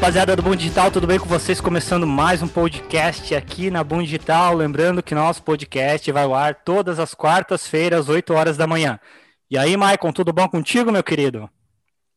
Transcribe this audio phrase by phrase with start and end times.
[0.00, 1.60] rapaziada do Boom Digital, tudo bem com vocês?
[1.60, 4.54] Começando mais um podcast aqui na Boom Digital.
[4.54, 8.98] Lembrando que nosso podcast vai ao ar todas as quartas-feiras, 8 horas da manhã.
[9.50, 11.50] E aí, Maicon, tudo bom contigo, meu querido?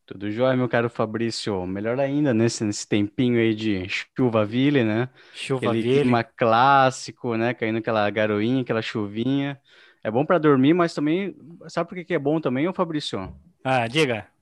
[0.06, 1.68] Tudo jóia, meu caro Fabrício.
[1.68, 5.10] Melhor ainda nesse, nesse tempinho aí de chuva-ville, né?
[5.34, 6.04] Chuva-ville.
[6.04, 7.54] clima clássico, né?
[7.54, 9.60] Caindo aquela garoinha, aquela chuvinha.
[10.02, 11.36] É bom para dormir, mas também.
[11.68, 13.36] Sabe por que é bom também, ô Fabrício?
[13.62, 14.33] Ah, diga.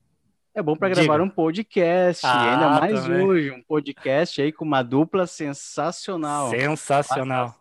[0.53, 3.25] É bom para gravar um podcast, ah, ainda mais também.
[3.25, 6.49] hoje, um podcast aí com uma dupla sensacional.
[6.49, 7.55] Sensacional.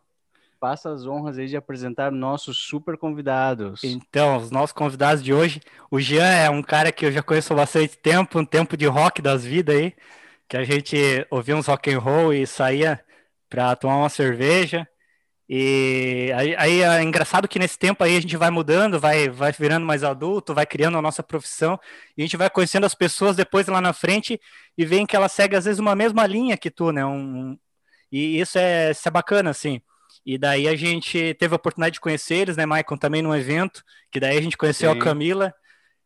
[0.59, 3.85] Faça as honras aí de apresentar nossos super convidados.
[3.85, 7.53] Então, os nossos convidados de hoje, o Jean é um cara que eu já conheço
[7.53, 9.95] há bastante tempo, um tempo de rock das vidas aí,
[10.49, 10.97] que a gente
[11.31, 13.01] ouvia uns rock and roll e saía
[13.49, 14.87] para tomar uma cerveja.
[15.53, 19.51] E aí, aí, é engraçado que nesse tempo aí a gente vai mudando, vai, vai
[19.51, 21.77] virando mais adulto, vai criando a nossa profissão,
[22.17, 24.41] e a gente vai conhecendo as pessoas depois lá na frente
[24.79, 27.05] e vem que ela segue às vezes uma mesma linha que tu, né?
[27.05, 27.59] Um,
[28.13, 29.83] e isso é, isso é bacana, assim.
[30.25, 33.83] E daí a gente teve a oportunidade de conhecer eles, né, Maicon, também num evento,
[34.09, 34.99] que daí a gente conheceu Sim.
[35.01, 35.53] a Camila,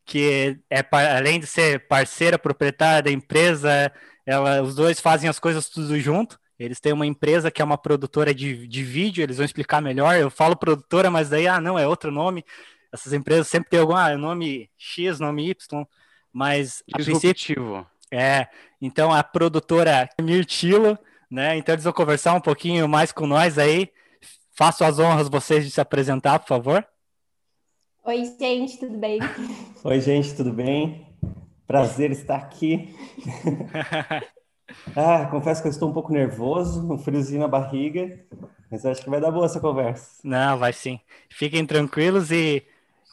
[0.07, 0.83] que é,
[1.17, 3.93] além de ser parceira, proprietária da empresa,
[4.25, 6.39] ela, os dois fazem as coisas tudo junto.
[6.59, 10.17] Eles têm uma empresa que é uma produtora de, de vídeo, eles vão explicar melhor.
[10.17, 12.45] Eu falo produtora, mas daí, ah, não, é outro nome.
[12.93, 15.87] Essas empresas sempre tem algum ah, nome X, nome Y,
[16.33, 17.85] mas a princípio.
[18.11, 18.47] É,
[18.81, 20.97] então a produtora Mirtilo,
[21.29, 21.57] né?
[21.57, 23.91] Então eles vão conversar um pouquinho mais com nós aí.
[24.57, 26.87] Faço as honras vocês de se apresentar, por favor.
[28.05, 29.19] Oi, gente, tudo bem?
[29.83, 31.09] Oi, gente, tudo bem?
[31.67, 32.95] Prazer estar aqui.
[34.97, 38.19] Ah, confesso que eu estou um pouco nervoso, um friozinho na barriga,
[38.71, 40.21] mas acho que vai dar boa essa conversa.
[40.25, 41.01] Não, vai sim.
[41.29, 42.63] Fiquem tranquilos e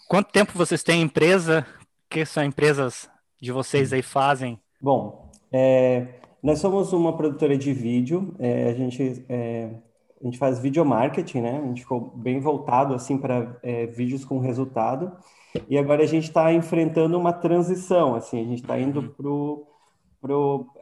[0.08, 1.66] quanto tempo vocês têm empresa?
[2.06, 3.10] O que são empresas
[3.42, 4.60] de vocês aí fazem?
[4.82, 6.08] Bom, é,
[6.42, 9.70] nós somos uma produtora de vídeo, é, a gente é,
[10.22, 11.60] a gente faz videomarketing, né?
[11.64, 15.12] A gente ficou bem voltado assim para é, vídeos com resultado.
[15.68, 19.66] E agora a gente está enfrentando uma transição, assim, a gente está indo uhum.
[20.22, 20.34] Para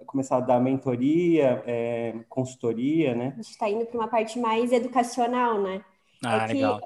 [0.05, 3.33] começar a dar mentoria, é, consultoria, né?
[3.33, 5.81] A gente está indo para uma parte mais educacional, né?
[6.23, 6.81] Ah, é legal.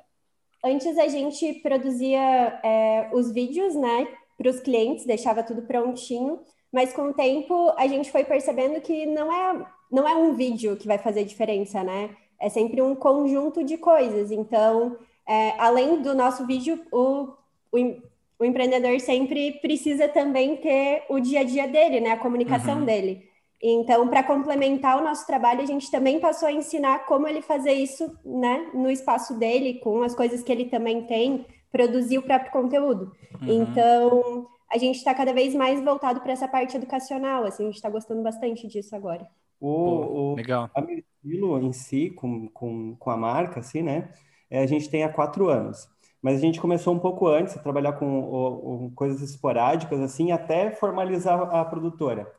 [0.63, 2.19] Antes a gente produzia
[2.63, 6.39] é, os vídeos, né, para os clientes, deixava tudo prontinho,
[6.71, 10.77] mas com o tempo a gente foi percebendo que não é, não é um vídeo
[10.77, 12.15] que vai fazer diferença, né?
[12.39, 14.31] É sempre um conjunto de coisas.
[14.31, 14.97] Então,
[15.27, 17.29] é, além do nosso vídeo, o,
[17.71, 18.01] o
[18.43, 22.11] o empreendedor sempre precisa também ter o dia a dia dele, né?
[22.11, 22.85] A comunicação uhum.
[22.85, 23.23] dele.
[23.65, 27.71] Então, para complementar o nosso trabalho, a gente também passou a ensinar como ele fazer
[27.71, 32.51] isso, né, no espaço dele, com as coisas que ele também tem, produzir o próprio
[32.51, 33.13] conteúdo.
[33.41, 33.63] Uhum.
[33.63, 37.75] Então, a gente está cada vez mais voltado para essa parte educacional, assim, a gente
[37.75, 39.25] está gostando bastante disso agora.
[39.61, 40.69] O, o legal.
[40.75, 44.09] A Mirtilo em si, com, com, com a marca, assim, né,
[44.51, 45.87] é, a gente tem há quatro anos.
[46.23, 50.31] Mas a gente começou um pouco antes a trabalhar com o, o, coisas esporádicas, assim,
[50.31, 52.31] até formalizar a produtora.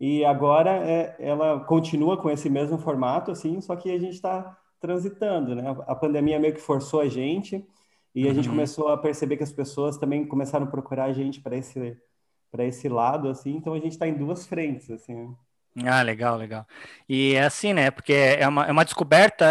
[0.00, 4.58] E agora é, ela continua com esse mesmo formato, assim, só que a gente está
[4.80, 5.62] transitando, né?
[5.86, 7.64] A pandemia meio que forçou a gente
[8.12, 8.34] e a uhum.
[8.34, 11.96] gente começou a perceber que as pessoas também começaram a procurar a gente para esse
[12.50, 13.54] para esse lado, assim.
[13.54, 15.32] Então a gente está em duas frentes, assim.
[15.84, 16.66] Ah, legal, legal.
[17.08, 17.92] E é assim, né?
[17.92, 19.46] Porque é uma, é uma descoberta,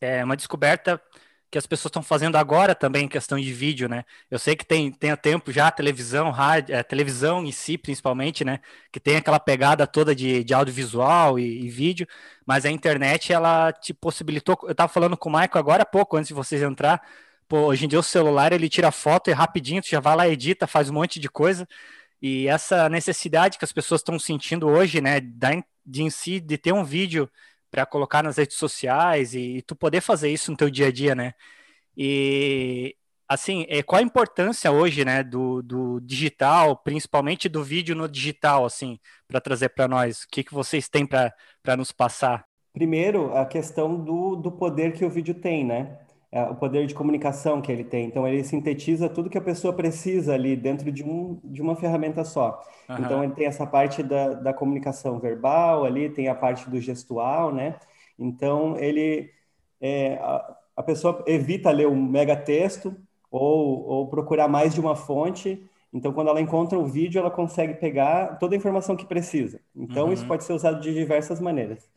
[0.00, 1.02] é uma descoberta
[1.50, 4.04] que as pessoas estão fazendo agora também em questão de vídeo, né?
[4.30, 7.78] Eu sei que tem, tem tempo já a televisão, rádio, a é, televisão em si,
[7.78, 8.60] principalmente, né?
[8.92, 12.06] Que tem aquela pegada toda de, de audiovisual e, e vídeo,
[12.46, 14.58] mas a internet, ela te possibilitou.
[14.64, 17.00] Eu estava falando com o Michael agora há pouco, antes de vocês entrar.
[17.48, 20.28] Pô, hoje em dia o celular ele tira foto e rapidinho, tu já vai lá,
[20.28, 21.66] edita, faz um monte de coisa.
[22.20, 26.72] E essa necessidade que as pessoas estão sentindo hoje, né, de em si, de ter
[26.72, 27.30] um vídeo
[27.70, 30.92] para colocar nas redes sociais e, e, tu poder fazer isso no teu dia a
[30.92, 31.34] dia, né?
[31.96, 32.96] E
[33.28, 38.64] assim, é, qual a importância hoje, né, do, do digital, principalmente do vídeo no digital,
[38.64, 40.22] assim, para trazer para nós?
[40.22, 42.46] O que, que vocês têm para nos passar?
[42.72, 45.98] Primeiro, a questão do, do poder que o vídeo tem, né?
[46.30, 48.06] É, o poder de comunicação que ele tem.
[48.06, 52.24] Então, ele sintetiza tudo que a pessoa precisa ali dentro de, um, de uma ferramenta
[52.24, 52.62] só.
[52.88, 52.96] Uhum.
[52.98, 57.52] Então, ele tem essa parte da, da comunicação verbal ali, tem a parte do gestual,
[57.52, 57.76] né?
[58.18, 59.30] Então, ele...
[59.80, 62.94] É, a, a pessoa evita ler um mega texto
[63.28, 65.60] ou, ou procurar mais de uma fonte.
[65.92, 69.60] Então, quando ela encontra o vídeo, ela consegue pegar toda a informação que precisa.
[69.74, 70.12] Então, uhum.
[70.12, 71.90] isso pode ser usado de diversas maneiras.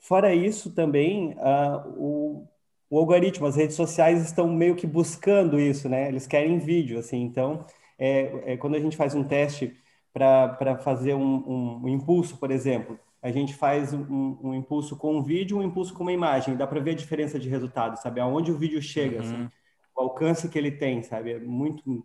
[0.00, 2.48] Fora isso, também, uh, o,
[2.88, 6.08] o algoritmo, as redes sociais estão meio que buscando isso, né?
[6.08, 7.20] Eles querem vídeo, assim.
[7.22, 7.64] Então,
[7.98, 9.76] é, é quando a gente faz um teste
[10.12, 15.16] para fazer um, um, um, impulso, por exemplo, a gente faz um, um impulso com
[15.16, 16.56] um vídeo, um impulso com uma imagem.
[16.56, 18.20] Dá para ver a diferença de resultado, sabe?
[18.20, 19.34] Aonde o vídeo chega, assim.
[19.34, 19.42] uhum.
[19.42, 19.50] assim,
[19.96, 21.32] o alcance que ele tem, sabe?
[21.32, 22.04] É muito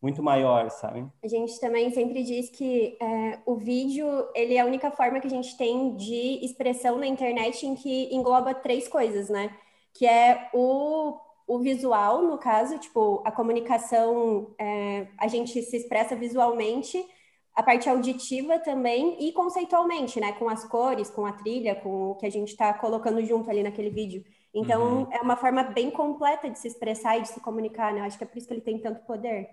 [0.00, 1.06] muito maior, sabe?
[1.22, 5.28] A gente também sempre diz que é, o vídeo ele é a única forma que
[5.28, 9.54] a gente tem de expressão na internet em que engloba três coisas, né?
[9.94, 16.16] Que é o, o visual, no caso, tipo, a comunicação, é, a gente se expressa
[16.16, 17.04] visualmente,
[17.54, 20.32] a parte auditiva também e conceitualmente, né?
[20.32, 23.62] Com as cores, com a trilha, com o que a gente está colocando junto ali
[23.62, 24.24] naquele vídeo.
[24.54, 25.12] Então, uhum.
[25.12, 28.02] é uma forma bem completa de se expressar e de se comunicar, né?
[28.02, 29.48] Acho que é por isso que ele tem tanto poder.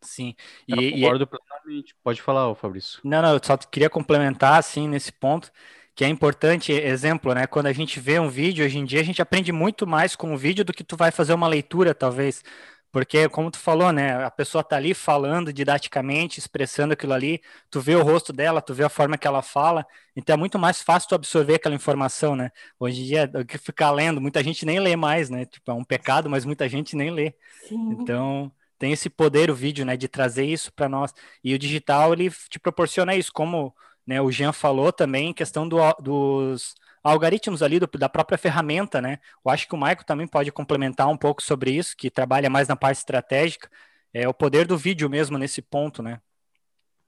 [0.00, 0.34] Sim.
[0.68, 1.26] E, eu concordo e...
[1.26, 1.94] plenamente.
[2.02, 3.00] Pode falar, Fabrício.
[3.04, 5.50] Não, não, eu só queria complementar, assim, nesse ponto,
[5.96, 7.46] que é importante, exemplo, né?
[7.46, 10.34] Quando a gente vê um vídeo, hoje em dia, a gente aprende muito mais com
[10.34, 12.44] o vídeo do que tu vai fazer uma leitura, talvez.
[12.92, 14.22] Porque, como tu falou, né?
[14.22, 17.40] A pessoa tá ali falando didaticamente, expressando aquilo ali,
[17.70, 20.58] tu vê o rosto dela, tu vê a forma que ela fala, então é muito
[20.58, 22.50] mais fácil tu absorver aquela informação, né?
[22.78, 25.46] Hoje em dia, o que ficar lendo, muita gente nem lê mais, né?
[25.46, 27.34] Tipo, é um pecado, mas muita gente nem lê.
[27.66, 27.92] Sim.
[27.92, 31.14] Então, tem esse poder o vídeo, né, de trazer isso para nós.
[31.42, 33.74] E o digital ele te proporciona isso, como
[34.06, 39.18] né, o Jean falou também, questão do, dos algoritmos ali do, da própria ferramenta, né?
[39.44, 42.68] Eu acho que o Michael também pode complementar um pouco sobre isso, que trabalha mais
[42.68, 43.68] na parte estratégica,
[44.12, 46.20] é o poder do vídeo mesmo nesse ponto, né?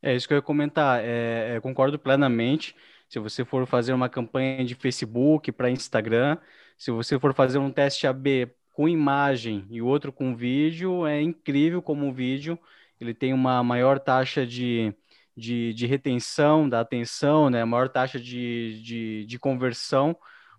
[0.03, 1.01] É isso que eu ia comentar.
[1.03, 2.75] É, é, concordo plenamente.
[3.09, 6.37] Se você for fazer uma campanha de Facebook para Instagram,
[6.77, 11.83] se você for fazer um teste AB com imagem e outro com vídeo, é incrível
[11.83, 12.59] como o vídeo
[13.01, 14.93] ele tem uma maior taxa de,
[15.39, 17.65] de, de retenção da atenção, né?
[17.65, 20.17] maior taxa de, de, de conversão,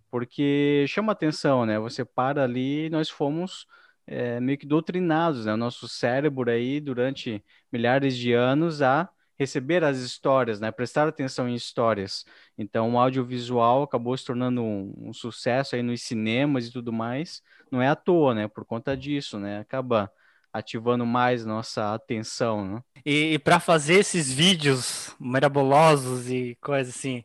[0.10, 1.78] porque chama atenção, né?
[1.80, 3.68] Você para ali, nós fomos
[4.08, 5.54] é, meio que doutrinados, né?
[5.54, 10.72] O nosso cérebro aí, durante milhares de anos, a receber as histórias, né?
[10.72, 12.26] Prestar atenção em histórias.
[12.58, 17.42] Então, o audiovisual acabou se tornando um, um, sucesso aí nos cinemas e tudo mais.
[17.72, 18.48] Não é à toa, né?
[18.48, 19.60] Por conta disso, né?
[19.60, 20.12] Acaba
[20.51, 22.81] ativando mais nossa atenção, né?
[23.06, 27.24] E, e para fazer esses vídeos mirabolosos e coisas assim,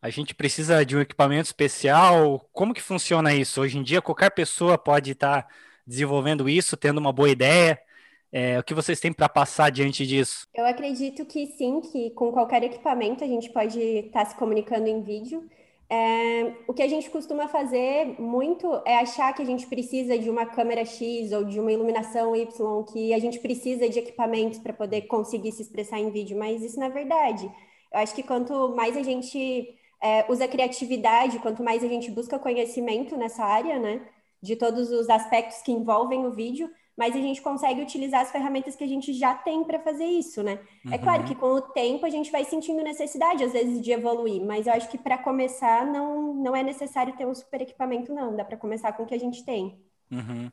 [0.00, 2.48] a gente precisa de um equipamento especial?
[2.52, 3.60] Como que funciona isso?
[3.60, 5.48] Hoje em dia, qualquer pessoa pode estar tá
[5.86, 7.78] desenvolvendo isso, tendo uma boa ideia.
[8.32, 10.46] É, o que vocês têm para passar diante disso?
[10.54, 14.88] Eu acredito que sim, que com qualquer equipamento a gente pode estar tá se comunicando
[14.88, 15.48] em vídeo.
[15.94, 20.30] É, o que a gente costuma fazer muito é achar que a gente precisa de
[20.30, 24.72] uma câmera X ou de uma iluminação Y, que a gente precisa de equipamentos para
[24.72, 27.44] poder conseguir se expressar em vídeo, mas isso não é verdade.
[27.92, 29.68] Eu acho que quanto mais a gente
[30.02, 34.00] é, usa criatividade, quanto mais a gente busca conhecimento nessa área, né,
[34.40, 38.76] de todos os aspectos que envolvem o vídeo, mas a gente consegue utilizar as ferramentas
[38.76, 40.60] que a gente já tem para fazer isso, né?
[40.84, 40.92] Uhum.
[40.92, 44.44] É claro que com o tempo a gente vai sentindo necessidade, às vezes, de evoluir,
[44.44, 48.36] mas eu acho que para começar não, não é necessário ter um super equipamento, não.
[48.36, 49.80] Dá para começar com o que a gente tem.
[50.10, 50.50] Uhum.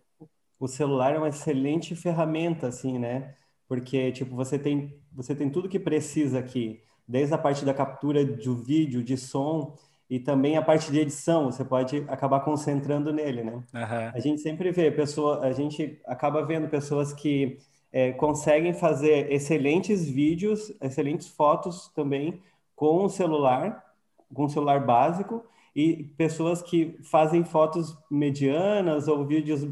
[0.59, 3.36] O celular é uma excelente ferramenta, assim, né?
[3.68, 8.25] Porque, tipo, você tem, você tem tudo que precisa aqui, desde a parte da captura
[8.25, 9.77] de vídeo, de som,
[10.09, 13.53] e também a parte de edição, você pode acabar concentrando nele, né?
[13.53, 14.12] Uhum.
[14.13, 17.60] A gente sempre vê pessoa, a gente acaba vendo pessoas que
[17.91, 22.41] é, conseguem fazer excelentes vídeos, excelentes fotos também
[22.75, 23.86] com o celular,
[24.34, 25.43] com o celular básico,
[25.75, 29.67] e pessoas que fazem fotos medianas ou vídeos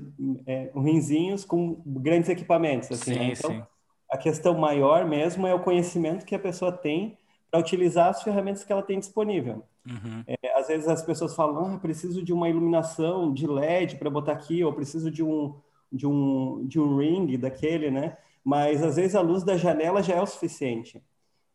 [0.46, 2.92] é, ruinzinhos com grandes equipamentos.
[2.92, 3.34] Assim, sim, né?
[3.36, 3.64] Então, sim.
[4.12, 7.18] a questão maior mesmo é o conhecimento que a pessoa tem
[7.50, 9.64] para utilizar as ferramentas que ela tem disponível.
[9.90, 10.24] Uhum.
[10.28, 14.34] É, às vezes as pessoas falam, ah, preciso de uma iluminação de LED para botar
[14.34, 15.56] aqui, ou preciso de um,
[15.92, 18.18] de um, de um ring daquele, né?
[18.44, 21.04] Mas às vezes a luz da janela já é o suficiente.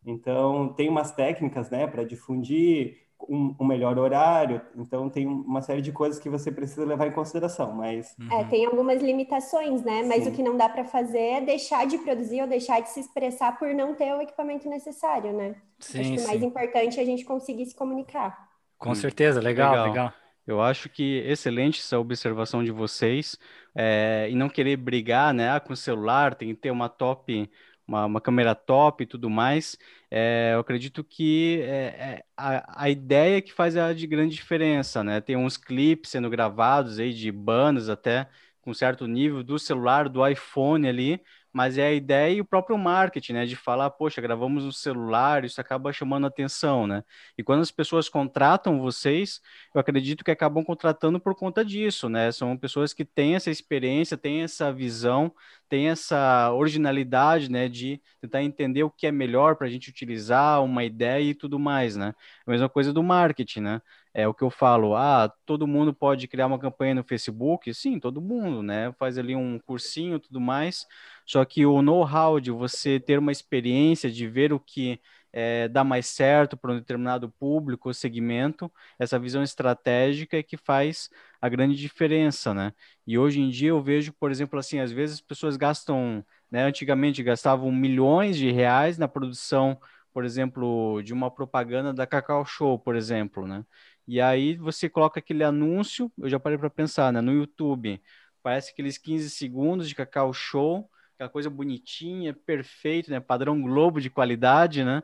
[0.05, 2.99] Então, tem umas técnicas, né, para difundir
[3.29, 4.61] um, um, melhor horário.
[4.77, 8.15] Então, tem uma série de coisas que você precisa levar em consideração, mas...
[8.19, 8.41] Uhum.
[8.41, 10.03] É, tem algumas limitações, né?
[10.03, 10.31] Mas Sim.
[10.31, 13.59] o que não dá para fazer é deixar de produzir ou deixar de se expressar
[13.59, 15.55] por não ter o equipamento necessário, né?
[15.79, 18.49] Sim, Acho que o mais importante é a gente conseguir se comunicar.
[18.79, 19.87] Com hum, certeza, legal, legal.
[19.87, 20.13] legal.
[20.47, 23.39] Eu acho que excelente essa observação de vocês
[23.75, 27.49] é, e não querer brigar, né, ah, com o celular, tem que ter uma top
[27.87, 29.77] uma, uma câmera top e tudo mais,
[30.11, 35.21] é, eu acredito que é, a, a ideia que faz a de grande diferença, né?
[35.21, 38.29] Tem uns clipes sendo gravados aí de bandas até
[38.61, 41.21] com certo nível do celular, do iPhone ali,
[41.53, 43.47] mas é a ideia e o próprio marketing, né?
[43.47, 47.05] De falar, poxa, gravamos no celular, isso acaba chamando atenção, né?
[47.37, 49.41] E quando as pessoas contratam vocês,
[49.75, 52.33] eu acredito que acabam contratando por conta disso, né?
[52.33, 55.33] São pessoas que têm essa experiência, têm essa visão,
[55.69, 57.69] têm essa originalidade, né?
[57.69, 61.59] De tentar entender o que é melhor para a gente utilizar, uma ideia e tudo
[61.59, 62.15] mais, né?
[62.47, 63.83] A mesma coisa do marketing, né?
[64.15, 67.73] É o que eu falo, ah, todo mundo pode criar uma campanha no Facebook?
[67.73, 68.93] Sim, todo mundo, né?
[68.99, 70.87] Faz ali um cursinho tudo mais.
[71.27, 75.01] Só que o know-how de você ter uma experiência, de ver o que
[75.33, 80.57] é, dá mais certo para um determinado público ou segmento, essa visão estratégica é que
[80.59, 81.09] faz
[81.41, 82.73] a grande diferença, né?
[83.07, 86.65] E hoje em dia eu vejo, por exemplo, assim, às vezes as pessoas gastam, né?
[86.65, 89.79] Antigamente gastavam milhões de reais na produção,
[90.13, 93.65] por exemplo, de uma propaganda da Cacau Show, por exemplo, né?
[94.07, 97.21] E aí você coloca aquele anúncio, eu já parei para pensar, né?
[97.21, 98.03] No YouTube,
[98.43, 103.21] parece aqueles 15 segundos de Cacau Show, aquela coisa bonitinha, perfeito, né?
[103.21, 105.03] Padrão Globo de qualidade, né?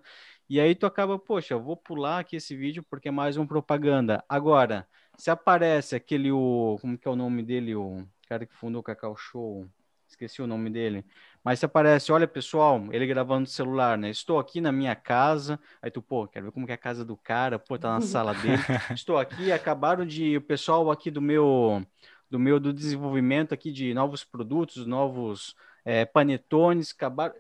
[0.48, 3.46] E aí tu acaba, poxa, eu vou pular aqui esse vídeo porque é mais uma
[3.46, 4.24] propaganda.
[4.28, 8.80] Agora, se aparece aquele, o, como que é o nome dele, o cara que fundou
[8.80, 9.68] o Cacau Show,
[10.08, 11.04] esqueci o nome dele,
[11.48, 14.10] mas se aparece, olha pessoal, ele gravando no celular, né?
[14.10, 17.06] Estou aqui na minha casa, aí tu, pô, quero ver como que é a casa
[17.06, 18.58] do cara, pô, tá na sala dele.
[18.94, 21.82] Estou aqui, acabaram de, o pessoal aqui do meu,
[22.30, 25.54] do meu, do desenvolvimento aqui de novos produtos, novos
[25.86, 27.32] é, panetones, acabar,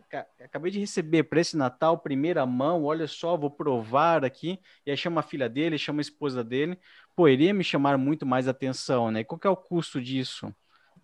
[0.42, 4.96] acabei de receber para esse Natal, primeira mão, olha só, vou provar aqui, e aí
[4.96, 6.78] chama a filha dele, chama a esposa dele,
[7.14, 9.22] pô, iria me chamar muito mais atenção, né?
[9.22, 10.50] Qual que é o custo disso?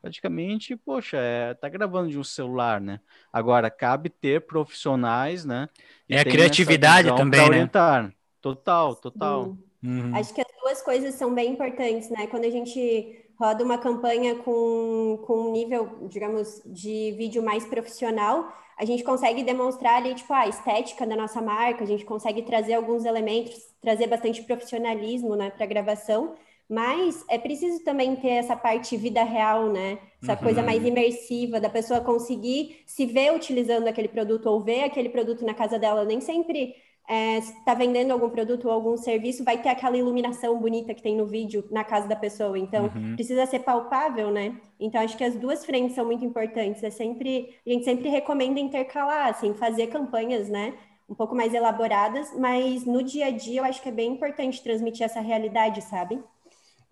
[0.05, 3.01] Praticamente, poxa, é, tá gravando de um celular, né?
[3.33, 5.67] Agora, cabe ter profissionais, né?
[6.07, 7.47] É a criatividade também, né?
[7.47, 8.15] orientar.
[8.39, 9.57] Total, total.
[9.83, 10.15] Uhum.
[10.15, 12.27] Acho que as duas coisas são bem importantes, né?
[12.27, 18.53] Quando a gente roda uma campanha com, com um nível, digamos, de vídeo mais profissional,
[18.77, 22.75] a gente consegue demonstrar ali, tipo, a estética da nossa marca, a gente consegue trazer
[22.75, 26.35] alguns elementos, trazer bastante profissionalismo, né, para gravação,
[26.69, 29.99] mas é preciso também ter essa parte vida real, né?
[30.23, 30.39] Essa uhum.
[30.39, 35.45] coisa mais imersiva, da pessoa conseguir se ver utilizando aquele produto ou ver aquele produto
[35.45, 36.05] na casa dela.
[36.05, 36.75] Nem sempre
[37.07, 41.15] está é, vendendo algum produto ou algum serviço, vai ter aquela iluminação bonita que tem
[41.15, 42.59] no vídeo na casa da pessoa.
[42.59, 43.15] Então, uhum.
[43.15, 44.59] precisa ser palpável, né?
[44.81, 46.83] Então, acho que as duas frentes são muito importantes.
[46.83, 50.73] É sempre, a gente sempre recomenda intercalar, assim, fazer campanhas, né?
[51.07, 54.63] Um pouco mais elaboradas, mas no dia a dia eu acho que é bem importante
[54.63, 56.19] transmitir essa realidade, sabe?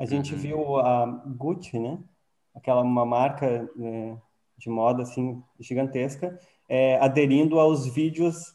[0.03, 0.41] A gente uhum.
[0.41, 1.97] viu a Gucci, né?
[2.53, 4.17] Aquela uma marca é,
[4.59, 6.37] de moda assim gigantesca,
[6.69, 8.53] é, aderindo aos vídeos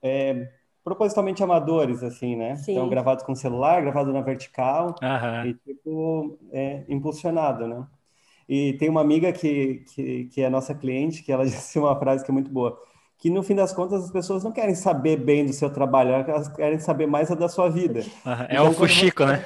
[0.00, 0.50] é,
[0.82, 2.56] propositalmente amadores, assim, né?
[2.56, 2.72] Sim.
[2.72, 5.46] Então gravados com celular, gravado na vertical uhum.
[5.50, 7.86] e tipo é, impulsionado, né?
[8.48, 12.24] E tem uma amiga que, que, que é nossa cliente que ela disse uma frase
[12.24, 12.80] que é muito boa
[13.18, 16.48] que no fim das contas as pessoas não querem saber bem do seu trabalho, elas
[16.48, 18.00] querem saber mais da sua vida.
[18.48, 19.32] É então, o fuxico, você...
[19.32, 19.44] né?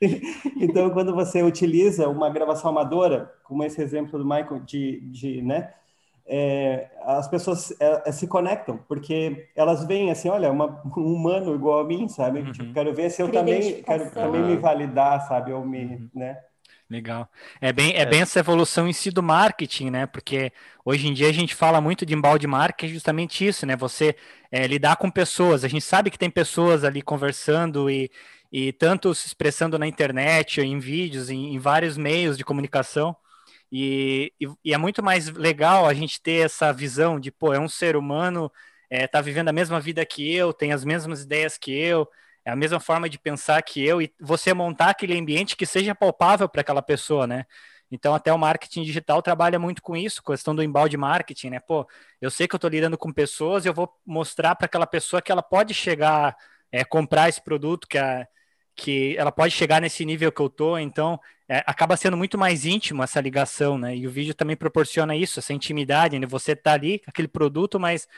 [0.56, 5.72] então, quando você utiliza uma gravação amadora, como esse exemplo do Michael, de, de né?
[6.24, 11.54] É, as pessoas é, é se conectam, porque elas veem assim, olha, uma, um humano
[11.54, 12.40] igual a mim, sabe?
[12.40, 12.52] Uhum.
[12.52, 15.52] Tipo, quero ver se eu também quero também me validar, sabe?
[15.52, 16.08] Ou me, uhum.
[16.14, 16.38] né?
[16.92, 17.26] Legal.
[17.58, 20.06] É bem, é, é, bem essa evolução em si do marketing, né?
[20.06, 20.52] Porque
[20.84, 23.74] hoje em dia a gente fala muito de embalde marketing, é justamente isso, né?
[23.76, 24.14] Você
[24.50, 25.64] é, lidar com pessoas.
[25.64, 28.10] A gente sabe que tem pessoas ali conversando e,
[28.52, 33.16] e tanto se expressando na internet, em vídeos, em, em vários meios de comunicação.
[33.72, 37.58] E, e, e, é muito mais legal a gente ter essa visão de, pô, é
[37.58, 38.52] um ser humano,
[38.90, 42.06] é, tá vivendo a mesma vida que eu, tem as mesmas ideias que eu,
[42.44, 45.94] é a mesma forma de pensar que eu e você montar aquele ambiente que seja
[45.94, 47.44] palpável para aquela pessoa, né?
[47.90, 51.60] Então, até o marketing digital trabalha muito com isso, questão do embalde marketing, né?
[51.60, 51.86] Pô,
[52.22, 55.30] eu sei que eu estou lidando com pessoas, eu vou mostrar para aquela pessoa que
[55.30, 56.34] ela pode chegar,
[56.72, 58.26] é, comprar esse produto, que, a,
[58.74, 60.78] que ela pode chegar nesse nível que eu tô.
[60.78, 63.94] Então, é, acaba sendo muito mais íntimo essa ligação, né?
[63.94, 66.26] E o vídeo também proporciona isso, essa intimidade, né?
[66.26, 68.08] Você tá ali aquele produto, mas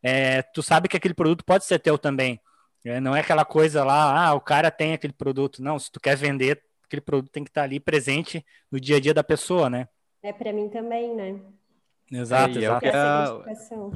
[0.00, 2.40] é, tu sabe que aquele produto pode ser teu também.
[2.84, 5.62] É, não é aquela coisa lá, ah, o cara tem aquele produto.
[5.62, 9.00] Não, se tu quer vender, aquele produto tem que estar ali presente no dia a
[9.00, 9.88] dia da pessoa, né?
[10.22, 11.40] É para mim também, né?
[12.12, 12.68] Exato, é, exato.
[12.70, 13.90] É o, que a,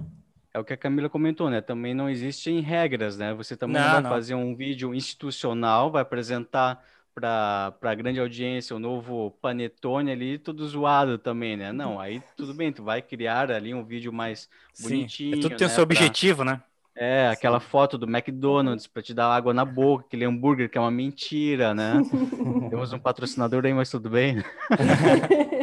[0.55, 1.61] é o que a Camila comentou, né?
[1.61, 3.35] Também não existem regras, né?
[3.35, 4.11] Você também não, vai não.
[4.11, 6.83] fazer um vídeo institucional, vai apresentar
[7.15, 11.73] para a grande audiência o novo panetone ali, tudo zoado também, né?
[11.73, 14.49] Não, aí tudo bem, tu vai criar ali um vídeo mais
[14.81, 15.35] bonitinho.
[15.35, 15.73] Sim, é tudo tem né?
[15.73, 16.63] o seu objetivo, né?
[17.01, 20.81] É, aquela foto do McDonald's para te dar água na boca, aquele hambúrguer que é
[20.81, 22.03] uma mentira, né?
[22.71, 24.43] Temos um patrocinador aí, mas tudo bem.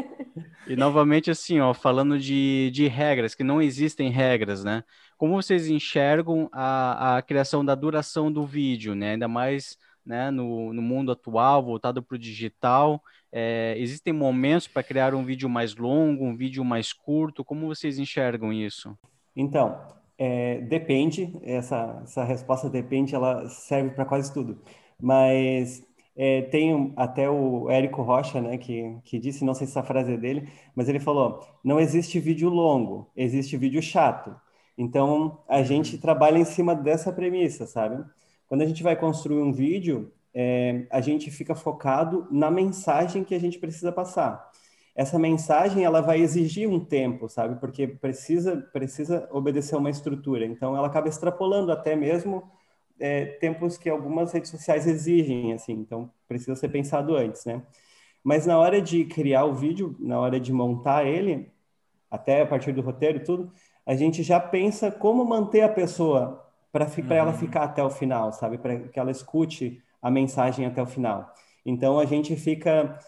[0.68, 4.84] E novamente, assim, ó, falando de, de regras, que não existem regras, né?
[5.16, 9.12] Como vocês enxergam a, a criação da duração do vídeo, né?
[9.12, 13.02] Ainda mais né, no, no mundo atual, voltado para o digital.
[13.32, 17.46] É, existem momentos para criar um vídeo mais longo, um vídeo mais curto?
[17.46, 18.98] Como vocês enxergam isso?
[19.36, 19.80] Então,
[20.18, 24.62] é, depende, essa, essa resposta depende, ela serve para quase tudo.
[25.00, 29.84] Mas é, tem até o Érico Rocha, né, que, que disse, não sei se essa
[29.84, 34.36] frase é dele, mas ele falou: não existe vídeo longo, existe vídeo chato.
[34.78, 38.04] Então, a gente trabalha em cima dessa premissa, sabe?
[38.48, 43.34] Quando a gente vai construir um vídeo, é, a gente fica focado na mensagem que
[43.34, 44.52] a gente precisa passar.
[44.96, 47.60] Essa mensagem ela vai exigir um tempo, sabe?
[47.60, 50.46] Porque precisa precisa obedecer uma estrutura.
[50.46, 52.50] Então ela acaba extrapolando até mesmo
[53.00, 55.74] é, tempos que algumas redes sociais exigem, assim.
[55.74, 57.62] Então precisa ser pensado antes, né?
[58.24, 61.52] Mas na hora de criar o vídeo, na hora de montar ele,
[62.10, 63.52] até a partir do roteiro tudo,
[63.86, 67.14] a gente já pensa como manter a pessoa para uhum.
[67.14, 68.58] ela ficar até o final, sabe?
[68.58, 71.34] Para que ela escute a mensagem até o final.
[71.66, 73.00] Então a gente fica,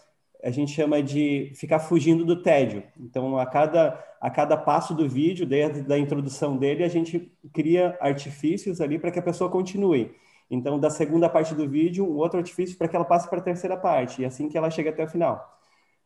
[0.42, 2.82] a gente chama de ficar fugindo do tédio.
[2.98, 7.96] Então a cada a cada passo do vídeo, desde da introdução dele, a gente cria
[8.00, 10.12] artifícios ali para que a pessoa continue.
[10.50, 13.42] Então da segunda parte do vídeo, um outro artifício para que ela passe para a
[13.42, 15.58] terceira parte e assim que ela chegue até o final.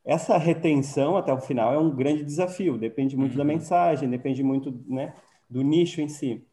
[0.04, 2.76] Essa retenção até o final é um grande desafio.
[2.76, 3.38] Depende muito uhum.
[3.38, 5.14] da mensagem, depende muito, né,
[5.48, 6.44] do nicho em si.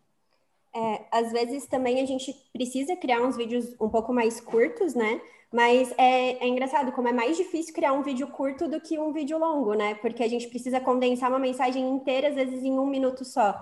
[0.80, 5.20] É, às vezes também a gente precisa criar uns vídeos um pouco mais curtos, né?
[5.52, 9.12] Mas é, é, engraçado como é mais difícil criar um vídeo curto do que um
[9.12, 9.96] vídeo longo, né?
[9.96, 13.56] Porque a gente precisa condensar uma mensagem inteira, às vezes em um minuto só.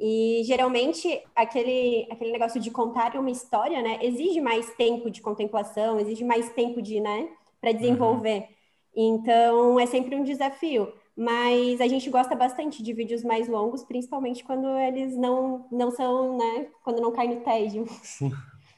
[0.00, 3.98] E geralmente aquele, aquele negócio de contar uma história, né?
[4.02, 7.28] Exige mais tempo de contemplação, exige mais tempo de, né?
[7.60, 8.48] Para desenvolver.
[8.96, 9.14] Uhum.
[9.16, 14.42] Então é sempre um desafio mas a gente gosta bastante de vídeos mais longos, principalmente
[14.42, 17.86] quando eles não, não são, né, quando não cai no tédio.
[18.02, 18.32] Sim.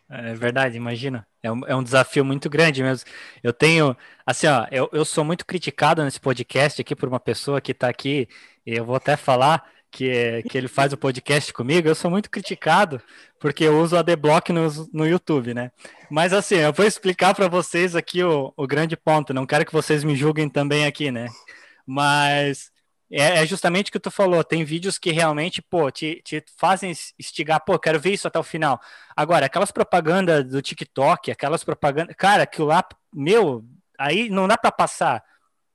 [0.09, 1.27] É verdade, imagina.
[1.43, 3.11] É um, é um desafio muito grande mesmo.
[3.43, 7.61] Eu tenho, assim, ó, eu, eu sou muito criticado nesse podcast aqui por uma pessoa
[7.61, 8.29] que está aqui,
[8.65, 12.31] e eu vou até falar que, que ele faz o podcast comigo, eu sou muito
[12.31, 13.01] criticado
[13.41, 15.71] porque eu uso a Adblock no, no YouTube, né?
[16.11, 19.73] Mas assim, eu vou explicar para vocês aqui o, o grande ponto, não quero que
[19.73, 21.29] vocês me julguem também aqui, né?
[21.87, 22.71] Mas
[23.11, 24.43] é, é, justamente o que tu falou.
[24.43, 28.43] Tem vídeos que realmente, pô, te, te fazem instigar, pô, quero ver isso até o
[28.43, 28.81] final.
[29.17, 32.15] Agora, aquelas propagandas do TikTok, aquelas propagandas.
[32.17, 33.65] Cara, aquilo lá, meu,
[33.99, 35.23] aí não dá para passar.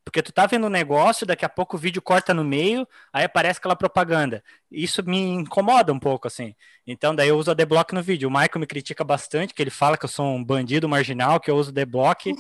[0.04, 3.24] Porque tu tá vendo um negócio, daqui a pouco o vídeo corta no meio, aí
[3.24, 4.43] aparece aquela propaganda.
[4.69, 6.56] Isso me incomoda um pouco, assim.
[6.88, 8.28] Então, daí eu uso a D-Block no vídeo.
[8.28, 11.52] O Michael me critica bastante, que ele fala que eu sou um bandido marginal, que
[11.52, 12.34] eu uso D-Block,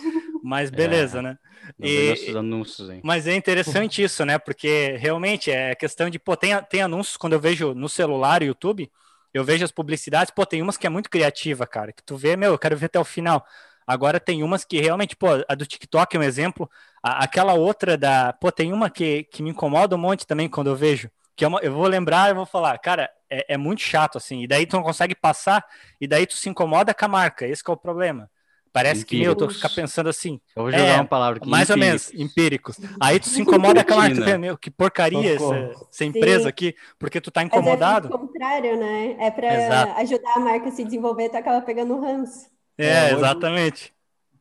[0.43, 1.21] mas beleza, é.
[1.21, 1.37] né?
[1.79, 3.01] E, anúncios, hein?
[3.03, 4.37] Mas é interessante isso, né?
[4.37, 8.91] Porque realmente é questão de, pô, tem, tem anúncios quando eu vejo no celular, YouTube,
[9.33, 12.35] eu vejo as publicidades, pô, tem umas que é muito criativa, cara, que tu vê,
[12.35, 13.45] meu, eu quero ver até o final.
[13.85, 16.69] Agora tem umas que realmente, pô, a do TikTok é um exemplo,
[17.01, 20.67] a, aquela outra da, pô, tem uma que, que me incomoda um monte também quando
[20.67, 23.81] eu vejo, que é uma, eu vou lembrar e vou falar, cara, é, é muito
[23.81, 25.65] chato, assim, e daí tu não consegue passar,
[25.99, 28.29] e daí tu se incomoda com a marca, esse é o problema.
[28.73, 30.39] Parece que, meu, eu tô ficar pensando assim.
[30.55, 31.49] Eu vou jogar é, uma palavra aqui.
[31.49, 32.07] Mais empíricos.
[32.07, 32.79] ou menos, empíricos.
[33.01, 35.55] Aí tu se incomoda com a marca, meu, que porcaria essa,
[35.91, 36.49] essa, empresa Sim.
[36.49, 38.09] aqui, porque tu tá incomodado.
[38.09, 39.17] Mas é o contrário, né?
[39.19, 42.49] É para ajudar a marca a se desenvolver, tu acaba pegando ranço.
[42.77, 43.93] É, é exatamente.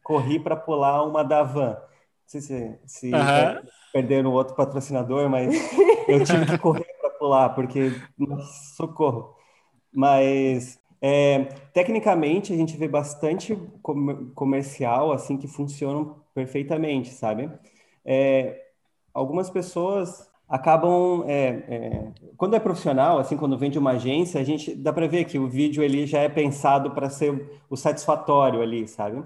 [0.02, 1.70] Corri para pular uma da van.
[1.70, 1.78] Não
[2.26, 3.10] sei se, se
[3.92, 5.52] perderam outro patrocinador, mas
[6.06, 7.92] eu tive que correr para pular, porque,
[8.76, 9.34] socorro.
[9.92, 13.56] Mas é, tecnicamente, a gente vê bastante
[14.34, 17.50] comercial assim que funcionam perfeitamente, sabe?
[18.04, 18.66] É,
[19.14, 24.44] algumas pessoas acabam é, é, quando é profissional, assim, quando vem de uma agência, a
[24.44, 28.60] gente dá para ver que o vídeo ali já é pensado para ser o satisfatório
[28.60, 29.22] ali, sabe?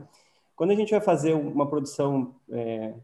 [0.54, 2.94] Quando a gente vai fazer uma produção, é,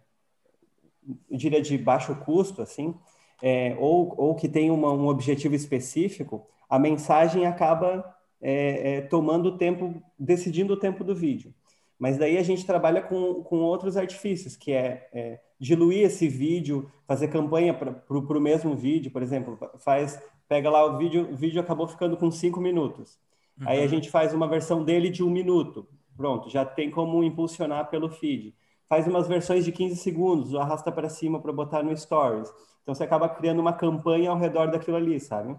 [1.30, 2.94] diria de baixo custo, assim,
[3.42, 8.04] é, ou, ou que tem uma, um objetivo específico, a mensagem acaba
[8.40, 11.54] é, é, tomando o tempo, decidindo o tempo do vídeo.
[11.98, 16.90] Mas daí a gente trabalha com, com outros artifícios, que é, é diluir esse vídeo,
[17.06, 21.60] fazer campanha para o mesmo vídeo, por exemplo, faz pega lá o vídeo, o vídeo
[21.60, 23.16] acabou ficando com cinco minutos.
[23.60, 23.68] Uhum.
[23.68, 25.86] Aí a gente faz uma versão dele de um minuto.
[26.16, 28.52] Pronto, já tem como impulsionar pelo feed.
[28.88, 32.52] Faz umas versões de 15 segundos, arrasta para cima para botar no Stories.
[32.82, 35.56] Então você acaba criando uma campanha ao redor daquilo ali, sabe?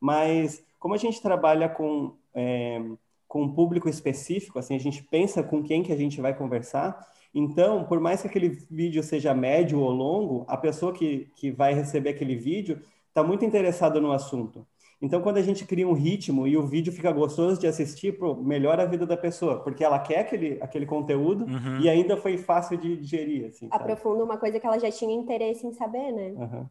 [0.00, 2.78] Mas como a gente trabalha com, é,
[3.26, 7.08] com um público específico, assim, a gente pensa com quem que a gente vai conversar.
[7.34, 11.72] Então, por mais que aquele vídeo seja médio ou longo, a pessoa que, que vai
[11.72, 14.66] receber aquele vídeo está muito interessada no assunto.
[15.00, 18.34] Então, quando a gente cria um ritmo e o vídeo fica gostoso de assistir, pô,
[18.34, 21.80] melhora a vida da pessoa, porque ela quer aquele, aquele conteúdo uhum.
[21.80, 23.46] e ainda foi fácil de digerir.
[23.46, 26.34] Assim, Aprofunda uma coisa que ela já tinha interesse em saber, né?
[26.36, 26.66] Uhum.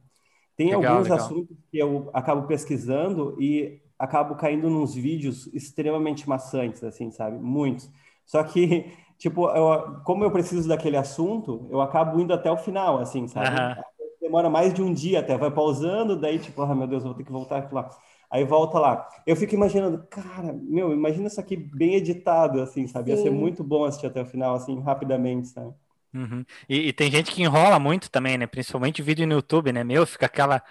[0.55, 1.17] Tem legal, alguns legal.
[1.17, 7.37] assuntos que eu acabo pesquisando e acabo caindo nos vídeos extremamente maçantes, assim, sabe?
[7.37, 7.89] Muitos.
[8.25, 12.99] Só que, tipo, eu, como eu preciso daquele assunto, eu acabo indo até o final,
[12.99, 13.49] assim, sabe?
[13.49, 13.83] Uhum.
[14.21, 17.23] Demora mais de um dia até, vai pausando, daí, tipo, ah, meu Deus, vou ter
[17.23, 17.89] que voltar lá.
[18.29, 19.07] Aí volta lá.
[19.25, 23.11] Eu fico imaginando, cara, meu, imagina isso aqui bem editado, assim, sabe?
[23.11, 25.73] Ia ser muito bom assistir até o final, assim, rapidamente, sabe?
[26.13, 26.43] Uhum.
[26.67, 28.45] E, e, tem gente que enrola muito também, né?
[28.47, 29.83] Principalmente vídeo no YouTube, né?
[29.83, 30.61] Meu, fica aquela,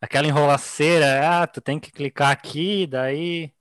[0.00, 3.52] aquela enrolaceira, ah, tu tem que clicar aqui, daí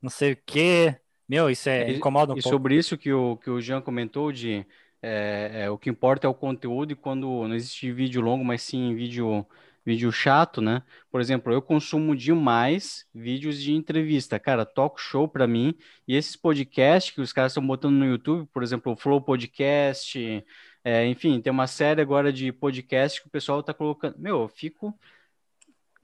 [0.00, 0.96] não sei o quê.
[1.28, 2.48] Meu, isso é, incomoda um e pouco.
[2.48, 4.66] E sobre isso que o, que o Jean comentou de
[5.00, 8.62] é, é, o que importa é o conteúdo e quando não existe vídeo longo, mas
[8.62, 9.46] sim vídeo
[9.84, 10.82] vídeo chato, né?
[11.10, 15.74] Por exemplo, eu consumo demais vídeos de entrevista, cara, talk show para mim,
[16.08, 20.42] e esses podcasts que os caras estão botando no YouTube, por exemplo, o Flow Podcast,
[20.82, 24.16] é, enfim, tem uma série agora de podcast que o pessoal tá colocando.
[24.18, 24.98] Meu, eu fico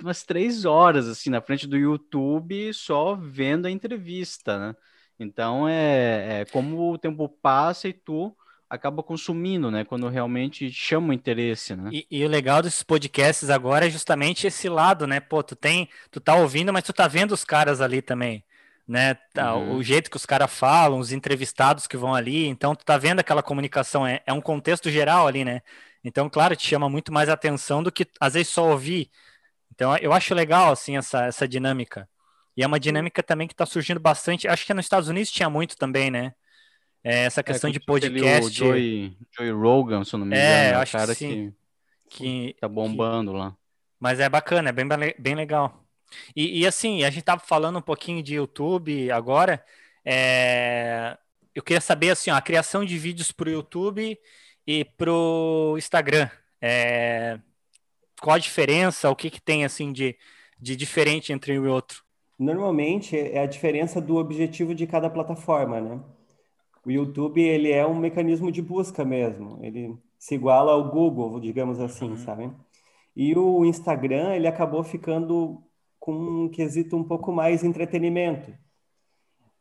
[0.04, 4.76] umas três horas assim na frente do YouTube só vendo a entrevista, né?
[5.18, 8.34] Então é, é como o tempo passa e tu
[8.70, 9.84] acaba consumindo, né?
[9.84, 11.90] Quando realmente chama o interesse, né?
[11.92, 15.18] E, e, o legal desses podcasts agora é justamente esse lado, né?
[15.18, 18.44] Pô, tu tem, tu tá ouvindo, mas tu tá vendo os caras ali também,
[18.86, 19.14] né?
[19.34, 19.76] Tá, uhum.
[19.76, 23.18] O jeito que os caras falam, os entrevistados que vão ali, então tu tá vendo
[23.18, 25.62] aquela comunicação, é, é um contexto geral ali, né?
[26.04, 29.10] Então, claro, te chama muito mais atenção do que às vezes só ouvir.
[29.80, 32.06] Então, eu acho legal, assim, essa, essa dinâmica.
[32.54, 34.46] E é uma dinâmica também que está surgindo bastante.
[34.46, 36.34] Acho que nos Estados Unidos tinha muito também, né?
[37.02, 38.62] É, essa é, questão é, de podcast.
[38.62, 41.54] O Joey, Joey Rogan, se eu não me engano, é, acho cara que, sim.
[42.10, 43.38] que, tá bombando que...
[43.38, 43.56] lá.
[43.98, 44.86] Mas é bacana, é bem,
[45.18, 45.82] bem legal.
[46.36, 49.64] E, e, assim, a gente tava falando um pouquinho de YouTube agora.
[50.04, 51.16] É...
[51.54, 54.18] Eu queria saber assim, ó, a criação de vídeos para o YouTube
[54.66, 56.28] e para o Instagram.
[56.60, 57.40] É...
[58.20, 59.10] Qual a diferença?
[59.10, 60.16] O que, que tem assim de,
[60.58, 62.02] de diferente entre um e outro?
[62.38, 66.00] Normalmente é a diferença do objetivo de cada plataforma, né?
[66.84, 69.58] o YouTube ele é um mecanismo de busca mesmo.
[69.62, 72.16] Ele se iguala ao Google, digamos assim, uhum.
[72.16, 72.50] sabe?
[73.14, 75.62] E o Instagram ele acabou ficando
[75.98, 78.52] com um quesito um pouco mais entretenimento.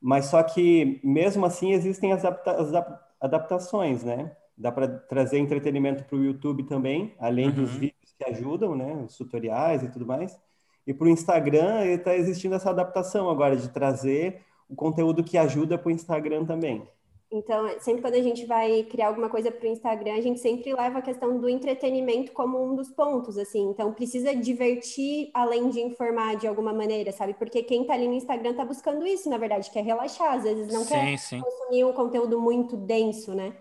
[0.01, 4.31] Mas só que mesmo assim existem as, adapta as adaptações, né?
[4.57, 7.55] Dá para trazer entretenimento para o YouTube também, além uhum.
[7.55, 9.03] dos vídeos que ajudam, né?
[9.05, 10.37] Os tutoriais e tudo mais.
[10.85, 15.77] E para o Instagram está existindo essa adaptação agora de trazer o conteúdo que ajuda
[15.77, 16.85] para o Instagram também.
[17.31, 20.73] Então, sempre quando a gente vai criar alguma coisa para o Instagram, a gente sempre
[20.73, 23.69] leva a questão do entretenimento como um dos pontos, assim.
[23.69, 27.35] Então, precisa divertir além de informar de alguma maneira, sabe?
[27.35, 30.73] Porque quem está ali no Instagram está buscando isso, na verdade, quer relaxar, às vezes
[30.73, 31.39] não sim, quer sim.
[31.39, 33.53] consumir um conteúdo muito denso, né?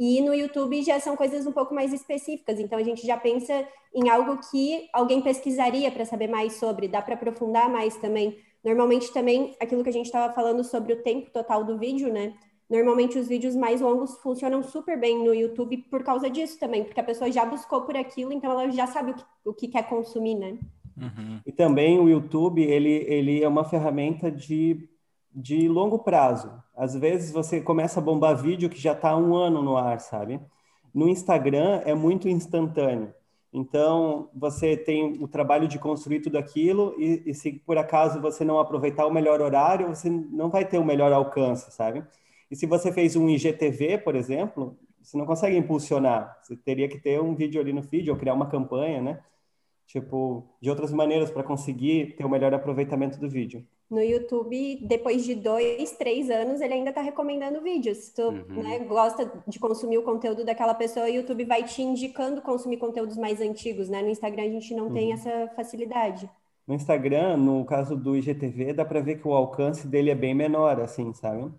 [0.00, 3.68] E no YouTube já são coisas um pouco mais específicas, então a gente já pensa
[3.94, 8.38] em algo que alguém pesquisaria para saber mais sobre, dá para aprofundar mais também.
[8.64, 12.32] Normalmente também aquilo que a gente estava falando sobre o tempo total do vídeo, né?
[12.70, 17.00] Normalmente os vídeos mais longos funcionam super bem no YouTube por causa disso também, porque
[17.00, 19.86] a pessoa já buscou por aquilo, então ela já sabe o que, o que quer
[19.86, 20.56] consumir, né?
[20.96, 21.40] Uhum.
[21.44, 24.88] E também o YouTube, ele, ele é uma ferramenta de,
[25.34, 26.52] de longo prazo.
[26.76, 30.40] Às vezes você começa a bombar vídeo que já está um ano no ar, sabe?
[30.92, 33.14] No Instagram é muito instantâneo.
[33.52, 38.44] Então, você tem o trabalho de construir tudo aquilo e, e se por acaso você
[38.44, 42.04] não aproveitar o melhor horário, você não vai ter o melhor alcance, sabe?
[42.50, 46.38] E se você fez um IGTV, por exemplo, você não consegue impulsionar.
[46.42, 49.20] Você teria que ter um vídeo ali no feed ou criar uma campanha, né?
[49.86, 53.66] Tipo, de outras maneiras para conseguir ter o melhor aproveitamento do vídeo.
[53.90, 57.98] No YouTube, depois de dois, três anos, ele ainda está recomendando vídeos.
[57.98, 58.62] Se tu uhum.
[58.62, 63.16] né, gosta de consumir o conteúdo daquela pessoa, o YouTube vai te indicando consumir conteúdos
[63.16, 64.00] mais antigos, né?
[64.00, 64.92] No Instagram a gente não uhum.
[64.92, 66.30] tem essa facilidade.
[66.68, 70.36] No Instagram, no caso do IGTV, dá para ver que o alcance dele é bem
[70.36, 71.50] menor, assim, sabe?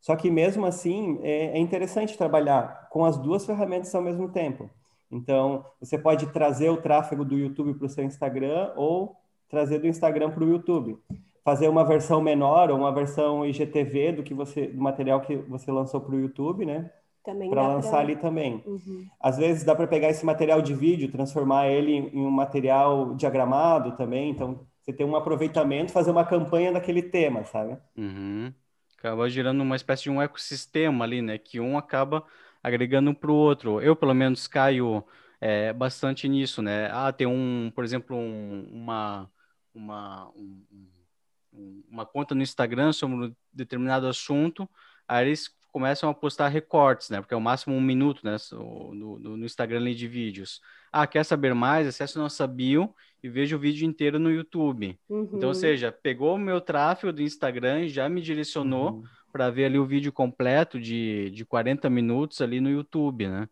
[0.00, 4.70] Só que mesmo assim é, é interessante trabalhar com as duas ferramentas ao mesmo tempo.
[5.10, 9.16] Então, você pode trazer o tráfego do YouTube para o seu Instagram ou
[9.50, 10.98] trazer do Instagram para o YouTube.
[11.44, 15.70] Fazer uma versão menor ou uma versão IGTV do que você, do material que você
[15.70, 16.90] lançou para o YouTube, né?
[17.22, 18.00] Para lançar pra...
[18.00, 18.62] ali também.
[18.66, 19.06] Uhum.
[19.20, 23.96] Às vezes dá para pegar esse material de vídeo, transformar ele em um material diagramado
[23.96, 24.30] também.
[24.30, 27.78] Então, você tem um aproveitamento, fazer uma campanha daquele tema, sabe?
[27.96, 28.52] Uhum.
[28.98, 31.38] Acaba gerando uma espécie de um ecossistema ali, né?
[31.38, 32.24] Que um acaba
[32.62, 33.80] agregando para o outro.
[33.80, 35.04] Eu, pelo menos, caio
[35.40, 36.88] é, bastante nisso, né?
[36.90, 39.30] Ah, tem um, por exemplo, um, uma,
[39.74, 40.62] uma, um,
[41.88, 44.68] uma conta no Instagram sobre um determinado assunto,
[45.06, 47.20] aí eles começam a postar recortes, né?
[47.20, 48.36] Porque é o máximo um minuto, né?
[48.52, 50.60] No, no, no Instagram ali de vídeos.
[50.92, 51.88] Ah, quer saber mais?
[51.88, 54.96] Acesse nossa bio e veja o vídeo inteiro no YouTube.
[55.08, 55.30] Uhum.
[55.32, 59.04] Então, ou seja, pegou o meu tráfego do Instagram e já me direcionou uhum.
[59.32, 63.48] para ver ali o vídeo completo de, de 40 minutos ali no YouTube, né?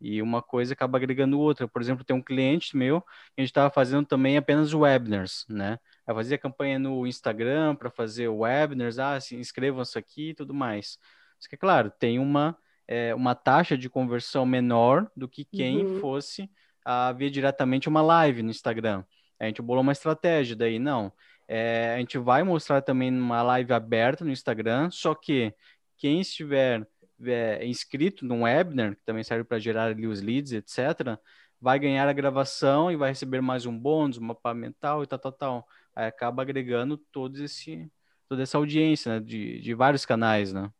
[0.00, 1.66] E uma coisa acaba agregando outra.
[1.66, 5.78] Por exemplo, tem um cliente meu que a gente estava fazendo também apenas webinars, né?
[6.06, 10.98] Eu fazia campanha no Instagram para fazer webinars, ah, se inscrevam-se aqui e tudo mais.
[11.38, 12.56] Isso que é claro, tem uma,
[12.86, 16.00] é, uma taxa de conversão menor do que quem uhum.
[16.00, 16.50] fosse
[16.84, 19.04] a ver diretamente uma live no Instagram.
[19.38, 21.12] A gente bolou uma estratégia daí, não.
[21.48, 25.54] É, a gente vai mostrar também uma live aberta no Instagram, só que
[25.96, 26.86] quem estiver
[27.24, 31.18] é, inscrito no webinar, que também serve para gerar ali os leads, etc.,
[31.60, 35.18] vai ganhar a gravação e vai receber mais um bônus, um mapa mental e tal,
[35.18, 35.68] tal, tal.
[35.94, 37.90] Aí acaba agregando todo esse,
[38.28, 40.70] toda essa audiência né, de, de vários canais, né?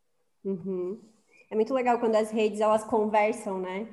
[0.43, 1.01] Uhum.
[1.49, 3.87] É muito legal quando as redes elas conversam, né?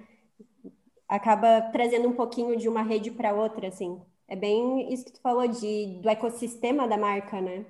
[1.08, 4.00] Acaba trazendo um pouquinho de uma rede para outra, assim.
[4.26, 7.64] É bem isso que tu falou de, do ecossistema da marca, né?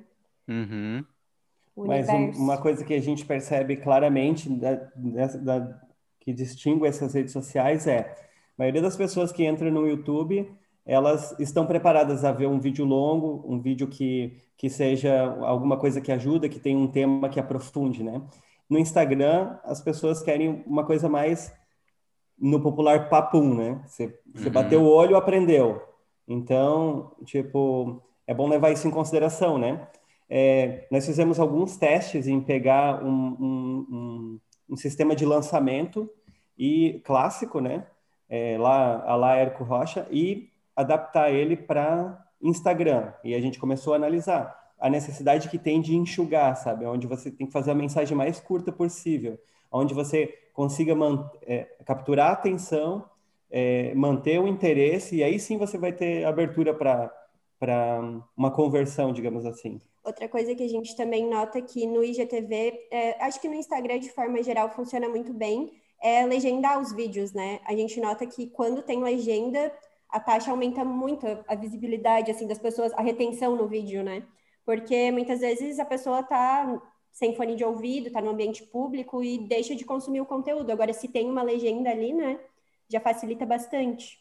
[0.49, 1.05] Uhum.
[1.77, 4.75] Mas um, uma coisa que a gente percebe claramente da,
[5.43, 5.81] da,
[6.21, 8.15] que distingue essas redes sociais é a
[8.57, 10.49] maioria das pessoas que entram no YouTube
[10.87, 16.01] elas estão preparadas a ver um vídeo longo, um vídeo que, que seja alguma coisa
[16.01, 18.21] que ajuda, que tenha um tema que aprofunde, né?
[18.69, 21.55] No Instagram, as pessoas querem uma coisa mais
[22.39, 23.81] no popular papum, né?
[23.87, 24.53] Você, você uhum.
[24.53, 25.83] bateu o olho, aprendeu.
[26.29, 29.89] Então, tipo, é bom levar isso em consideração, né?
[30.37, 36.11] É, nós fizemos alguns testes em pegar um, um, um, um sistema de lançamento
[36.59, 37.87] e clássico, né?
[38.29, 43.13] É, lá, a lá Rocha, e adaptar ele para Instagram.
[43.23, 46.85] E a gente começou a analisar a necessidade que tem de enxugar, sabe?
[46.85, 49.39] Onde você tem que fazer a mensagem mais curta possível,
[49.71, 50.95] onde você consiga
[51.43, 53.09] é, capturar a atenção,
[53.49, 57.09] é, manter o interesse, e aí sim você vai ter abertura para
[58.37, 59.81] uma conversão, digamos assim.
[60.03, 63.99] Outra coisa que a gente também nota que no IGTV, é, acho que no Instagram
[63.99, 67.61] de forma geral funciona muito bem, é legendar os vídeos, né?
[67.65, 69.73] A gente nota que quando tem legenda,
[70.09, 74.23] a taxa aumenta muito a visibilidade assim das pessoas, a retenção no vídeo, né?
[74.67, 76.81] Porque muitas vezes a pessoa está
[77.15, 80.71] sem fone de ouvido, está no ambiente público e deixa de consumir o conteúdo.
[80.71, 82.41] Agora, se tem uma legenda ali, né,
[82.89, 84.19] já facilita bastante.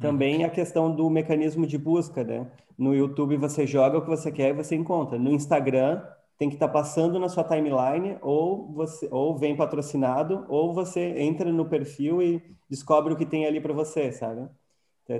[0.00, 2.46] Também a questão do mecanismo de busca, né?
[2.76, 5.18] No YouTube você joga o que você quer e você encontra.
[5.18, 6.02] No Instagram
[6.38, 11.18] tem que estar tá passando na sua timeline ou você ou vem patrocinado ou você
[11.18, 14.46] entra no perfil e descobre o que tem ali para você, sabe?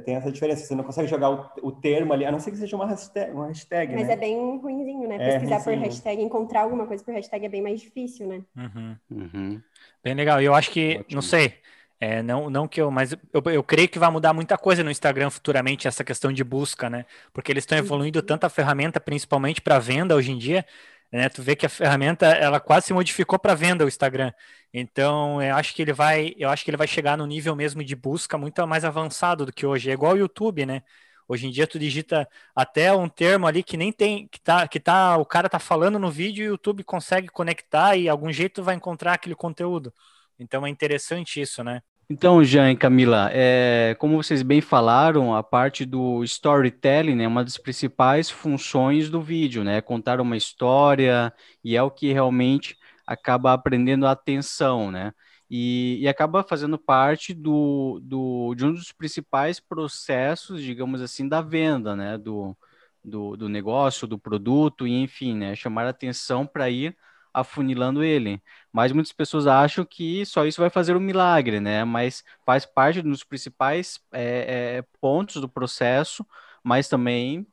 [0.04, 0.66] Tem essa diferença.
[0.66, 3.30] Você não consegue jogar o, o, termo ali, a não ser que seja uma hashtag.
[3.30, 4.14] Uma hashtag Mas né?
[4.14, 5.14] é bem ruimzinho, né?
[5.14, 8.42] É, Pesquisar por hashtag, encontrar alguma coisa por hashtag é bem mais difícil, né?
[8.56, 8.96] Uhum.
[9.12, 9.62] Uhum.
[10.02, 10.42] Bem legal.
[10.42, 11.14] E eu acho que, Ótimo.
[11.14, 11.54] não sei,
[11.98, 14.90] é, não, não que eu, mas eu, eu creio que vai mudar muita coisa no
[14.90, 17.06] Instagram futuramente, essa questão de busca, né?
[17.32, 18.26] Porque eles estão evoluindo uhum.
[18.26, 20.66] tanta ferramenta, principalmente para venda hoje em dia,
[21.10, 21.28] né?
[21.28, 24.32] Tu vê que a ferramenta ela quase se modificou para venda o Instagram.
[24.74, 27.82] Então, eu acho que ele vai, eu acho que ele vai chegar no nível mesmo
[27.82, 29.90] de busca muito mais avançado do que hoje.
[29.90, 30.82] É igual o YouTube, né?
[31.28, 34.78] Hoje em dia tu digita até um termo ali que nem tem, que tá, que
[34.78, 38.62] tá, o cara tá falando no vídeo e o YouTube consegue conectar e algum jeito
[38.62, 39.92] vai encontrar aquele conteúdo.
[40.38, 41.80] Então é interessante isso, né?
[42.08, 47.42] Então, Jean e Camila, é, como vocês bem falaram, a parte do storytelling é uma
[47.42, 49.80] das principais funções do vídeo, né?
[49.80, 51.32] Contar uma história
[51.64, 55.12] e é o que realmente acaba aprendendo a atenção, né?
[55.50, 61.40] E, e acaba fazendo parte do, do, de um dos principais processos, digamos assim, da
[61.40, 62.16] venda, né?
[62.16, 62.56] Do,
[63.02, 65.56] do, do negócio, do produto, e enfim, né?
[65.56, 66.96] Chamar a atenção para ir
[67.34, 68.42] afunilando ele.
[68.76, 71.82] Mas muitas pessoas acham que só isso vai fazer um milagre, né?
[71.82, 76.26] Mas faz parte dos principais é, é, pontos do processo,
[76.62, 77.46] mas também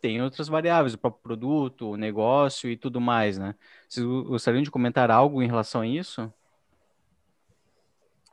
[0.00, 3.54] tem outras variáveis, o próprio produto, o negócio e tudo mais, né?
[3.88, 6.32] Vocês gostariam de comentar algo em relação a isso?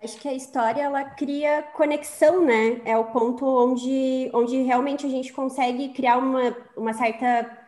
[0.04, 2.82] Acho que a história ela cria conexão, né?
[2.84, 7.63] É o ponto onde, onde realmente a gente consegue criar uma, uma certa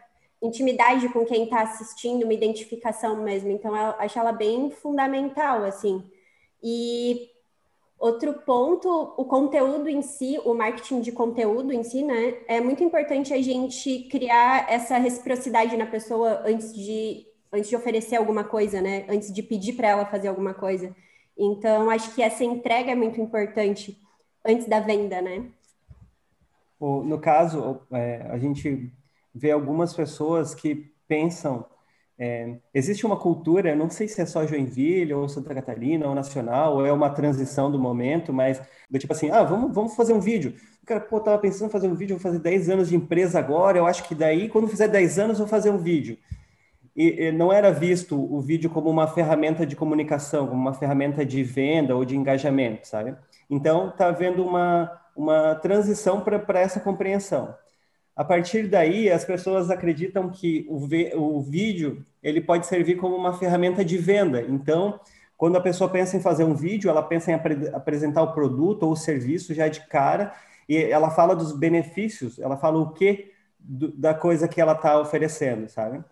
[0.46, 3.52] intimidade com quem está assistindo, uma identificação mesmo.
[3.52, 6.04] Então, eu acho ela bem fundamental, assim.
[6.64, 7.30] E
[8.00, 12.38] outro ponto, o conteúdo em si, o marketing de conteúdo em si, né?
[12.48, 18.18] É muito importante a gente criar essa reciprocidade na pessoa antes de antes de oferecer
[18.18, 19.06] alguma coisa, né?
[19.10, 20.94] Antes de pedir para ela fazer alguma coisa.
[21.38, 23.98] Então, acho que essa entrega é muito importante
[24.44, 25.46] antes da venda, né?
[26.80, 28.92] No caso, é, a gente
[29.36, 31.66] vê algumas pessoas que pensam
[32.18, 36.76] é, existe uma cultura, não sei se é só Joinville, ou Santa Catarina, ou nacional,
[36.76, 40.20] ou é uma transição do momento, mas do tipo assim, ah, vamos, vamos fazer um
[40.20, 40.56] vídeo.
[40.82, 43.38] O cara, pô, tava pensando em fazer um vídeo, vou fazer 10 anos de empresa
[43.38, 46.18] agora, eu acho que daí, quando fizer 10 anos, vou fazer um vídeo.
[46.96, 51.26] E, e não era visto o vídeo como uma ferramenta de comunicação, como uma ferramenta
[51.26, 53.14] de venda ou de engajamento, sabe?
[53.50, 57.54] Então, tá havendo uma, uma transição para essa compreensão.
[58.16, 60.78] A partir daí, as pessoas acreditam que o,
[61.20, 64.42] o vídeo ele pode servir como uma ferramenta de venda.
[64.42, 65.00] Então,
[65.36, 68.84] quando a pessoa pensa em fazer um vídeo, ela pensa em apre apresentar o produto
[68.84, 70.34] ou o serviço já de cara
[70.68, 75.68] e ela fala dos benefícios, ela fala o que da coisa que ela está oferecendo,
[75.68, 76.04] sabe?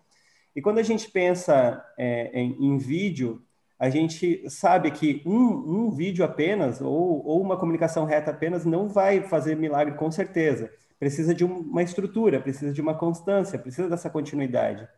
[0.54, 3.42] E quando a gente pensa é, em, em, vídeo,
[3.78, 8.88] a gente sabe que um, um vídeo apenas ou, ou uma comunicação reta apenas não
[8.88, 10.70] vai fazer milagre com certeza
[11.04, 14.88] precisa de uma estrutura, precisa de uma constância, precisa dessa continuidade.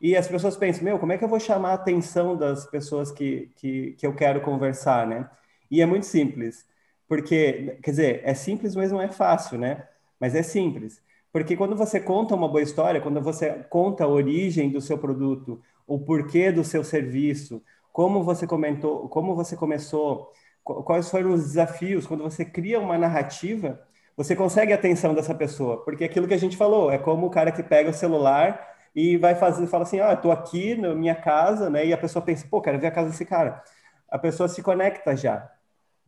[0.00, 3.12] E as pessoas pensam, meu, como é que eu vou chamar a atenção das pessoas
[3.12, 5.30] que, que, que eu quero conversar, né?
[5.70, 6.66] E é muito simples,
[7.06, 9.86] porque, quer dizer, é simples, mas não é fácil, né?
[10.18, 11.00] Mas é simples.
[11.32, 15.62] Porque quando você conta uma boa história, quando você conta a origem do seu produto,
[15.86, 20.32] o porquê do seu serviço, como você comentou, como você começou,
[20.64, 23.86] quais foram os desafios, quando você cria uma narrativa,
[24.18, 27.30] você consegue a atenção dessa pessoa, porque aquilo que a gente falou, é como o
[27.30, 31.14] cara que pega o celular e vai fazer, fala assim, ah, estou aqui na minha
[31.14, 31.86] casa, né?
[31.86, 33.62] E a pessoa pensa, pô, quero ver a casa desse cara.
[34.10, 35.48] A pessoa se conecta já.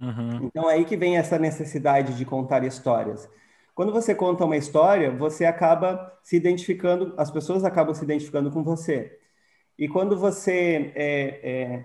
[0.01, 0.41] Uhum.
[0.43, 3.31] Então é aí que vem essa necessidade de contar histórias.
[3.77, 8.65] Quando você conta uma história, você acaba se identificando, as pessoas acabam se identificando com
[8.65, 9.21] você.
[9.79, 11.85] E quando você é, é,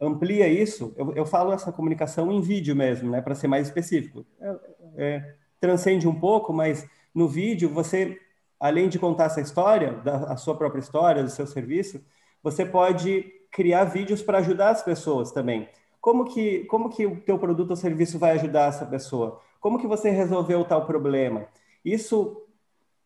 [0.00, 4.24] amplia isso, eu, eu, falo essa comunicação em vídeo mesmo, né, para ser mais específico.
[4.40, 4.56] É,
[4.96, 8.18] é transcende um pouco, mas no vídeo você,
[8.58, 12.04] além de contar essa história, da sua própria história, do seu serviço,
[12.42, 15.68] você pode criar vídeos para ajudar as pessoas também.
[16.00, 19.40] Como que, como que o teu produto ou serviço vai ajudar essa pessoa?
[19.60, 21.46] Como que você resolveu tal problema?
[21.84, 22.42] Isso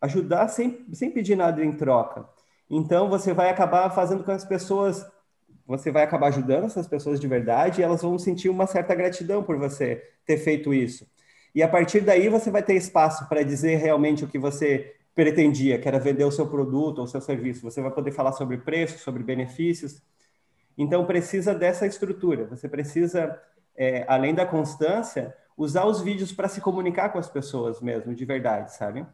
[0.01, 2.27] ajudar sem, sem pedir nada em troca.
[2.71, 5.07] Então, você vai acabar fazendo com as pessoas,
[5.66, 9.42] você vai acabar ajudando essas pessoas de verdade e elas vão sentir uma certa gratidão
[9.42, 11.07] por você ter feito isso.
[11.57, 15.79] E a partir daí você vai ter espaço para dizer realmente o que você pretendia,
[15.79, 17.62] que era vender o seu produto ou o seu serviço.
[17.62, 20.03] Você vai poder falar sobre preço, sobre benefícios.
[20.77, 22.45] Então precisa dessa estrutura.
[22.45, 23.40] Você precisa,
[23.75, 28.25] é, além da constância, usar os vídeos para se comunicar com as pessoas mesmo, de
[28.27, 29.07] verdade, sabe?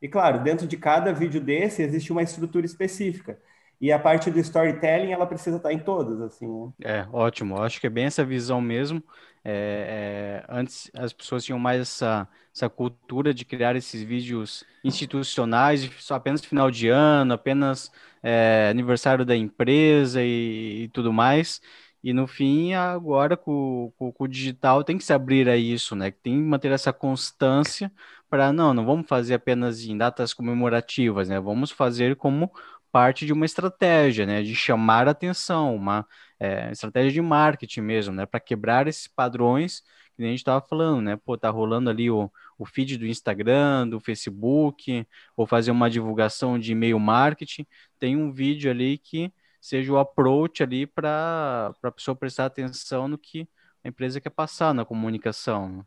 [0.00, 3.38] E claro, dentro de cada vídeo desse existe uma estrutura específica.
[3.80, 6.48] E a parte do storytelling, ela precisa estar em todas, assim.
[6.48, 6.72] Né?
[6.82, 7.60] É, ótimo.
[7.60, 9.02] Acho que é bem essa visão mesmo.
[9.44, 15.90] É, é, antes as pessoas tinham mais essa, essa cultura de criar esses vídeos institucionais,
[15.98, 21.60] só apenas final de ano, apenas é, aniversário da empresa e, e, tudo mais.
[22.02, 25.94] E no fim, agora com, com, com, o digital tem que se abrir a isso,
[25.96, 26.10] né?
[26.10, 27.90] Tem que manter essa constância
[28.28, 31.38] para não, não vamos fazer apenas em datas comemorativas, né?
[31.40, 32.50] Vamos fazer como
[32.94, 36.06] parte de uma estratégia, né, de chamar atenção, uma
[36.38, 39.82] é, estratégia de marketing mesmo, né, para quebrar esses padrões
[40.14, 43.88] que a gente estava falando, né, pô, tá rolando ali o, o feed do Instagram,
[43.88, 45.04] do Facebook,
[45.36, 47.66] ou fazer uma divulgação de e-mail marketing,
[47.98, 53.18] tem um vídeo ali que seja o approach ali para a pessoa prestar atenção no
[53.18, 53.48] que
[53.82, 55.68] a empresa quer passar na comunicação.
[55.68, 55.82] Né?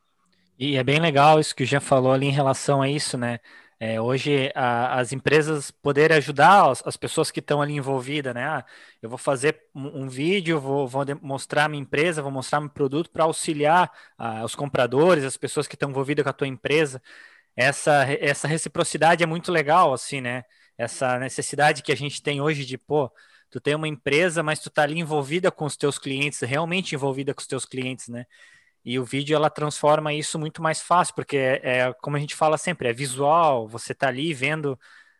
[0.59, 3.39] E é bem legal isso que o Jean falou ali em relação a isso, né?
[3.79, 8.43] É, hoje a, as empresas poderem ajudar as, as pessoas que estão ali envolvidas, né?
[8.43, 8.65] Ah,
[9.01, 13.11] eu vou fazer um, um vídeo, vou, vou mostrar minha empresa, vou mostrar meu produto
[13.11, 16.99] para auxiliar ah, os compradores, as pessoas que estão envolvidas com a tua empresa.
[17.55, 20.43] Essa, essa reciprocidade é muito legal, assim, né?
[20.77, 23.11] Essa necessidade que a gente tem hoje de, pô,
[23.51, 27.33] tu tem uma empresa, mas tu tá ali envolvida com os teus clientes, realmente envolvida
[27.33, 28.25] com os teus clientes, né?
[28.87, 32.33] E o vídeo ela transforma isso muito mais fácil, porque é, é como a gente
[32.33, 34.79] fala sempre, é visual, você tá ali vendo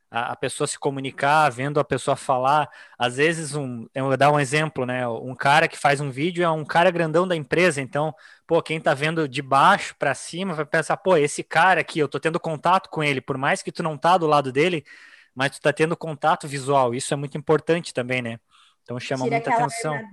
[0.09, 2.69] a, a, pessoa se comunicar, vendo a pessoa falar.
[2.97, 5.05] Às vezes, um, eu vou dar um exemplo, né?
[5.05, 8.15] Um cara que faz um vídeo é um cara grandão da empresa, então,
[8.47, 12.07] pô, quem tá vendo de baixo para cima vai pensar, pô, esse cara aqui, eu
[12.07, 14.85] tô tendo contato com ele, por mais que tu não tá do lado dele,
[15.35, 16.95] mas tu tá tendo contato visual.
[16.95, 18.39] Isso é muito importante também, né?
[18.83, 19.93] Então chama Tira muita atenção.
[19.93, 20.05] Né?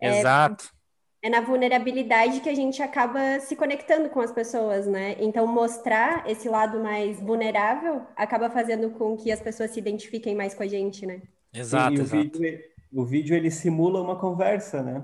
[0.00, 0.64] Exato.
[0.74, 0.79] É
[1.22, 5.16] é na vulnerabilidade que a gente acaba se conectando com as pessoas, né?
[5.18, 10.54] Então, mostrar esse lado mais vulnerável acaba fazendo com que as pessoas se identifiquem mais
[10.54, 11.20] com a gente, né?
[11.52, 12.38] Exato, e, e o exato.
[12.38, 12.60] Vídeo,
[12.92, 15.02] o vídeo ele simula uma conversa, né?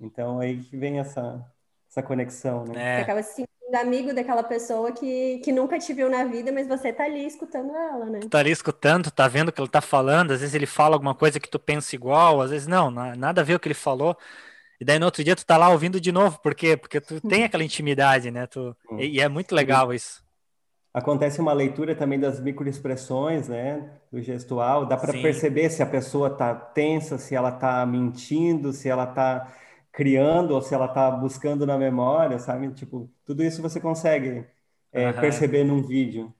[0.00, 1.44] Então aí que vem essa,
[1.90, 2.72] essa conexão, né?
[2.76, 2.96] É.
[2.96, 6.66] Você acaba se sentindo amigo daquela pessoa que, que nunca te viu na vida, mas
[6.66, 8.20] você tá ali escutando ela, né?
[8.20, 10.96] Tu tá ali escutando, tá vendo o que ele tá falando, às vezes ele fala
[10.96, 13.74] alguma coisa que tu pensa igual, às vezes não, nada a ver o que ele
[13.74, 14.16] falou.
[14.80, 16.76] E daí no outro dia tu tá lá ouvindo de novo, por quê?
[16.76, 18.46] Porque tu tem aquela intimidade, né?
[18.46, 18.74] Tu...
[18.98, 20.24] E, e é muito legal isso.
[20.92, 24.86] Acontece uma leitura também das microexpressões, né, do gestual.
[24.86, 29.52] Dá para perceber se a pessoa está tensa, se ela está mentindo, se ela está
[29.92, 32.72] criando ou se ela está buscando na memória, sabe?
[32.72, 34.44] Tipo, tudo isso você consegue
[34.92, 35.20] é, uhum.
[35.20, 36.34] perceber num vídeo.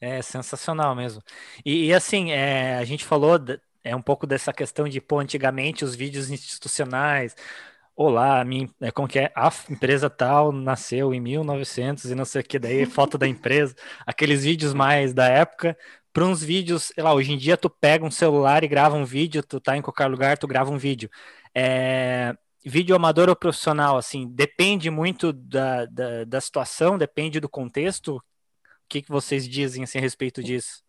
[0.00, 1.22] É sensacional mesmo.
[1.64, 3.38] E, e assim, é, a gente falou
[3.84, 7.36] é um pouco dessa questão de, pô, antigamente os vídeos institucionais,
[7.96, 9.32] Olá, minha, é, como que é?
[9.36, 13.72] A empresa tal nasceu em 1900 e não sei o que, daí foto da empresa,
[14.04, 15.78] aqueles vídeos mais da época,
[16.12, 19.04] para uns vídeos, sei lá, hoje em dia tu pega um celular e grava um
[19.04, 21.08] vídeo, tu tá em qualquer lugar, tu grava um vídeo.
[21.54, 28.16] É, vídeo amador ou profissional, assim, depende muito da, da, da situação, depende do contexto.
[28.16, 28.22] O
[28.88, 30.82] que, que vocês dizem assim, a respeito disso?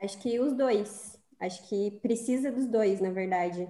[0.00, 1.15] Acho que os dois.
[1.38, 3.68] Acho que precisa dos dois, na verdade.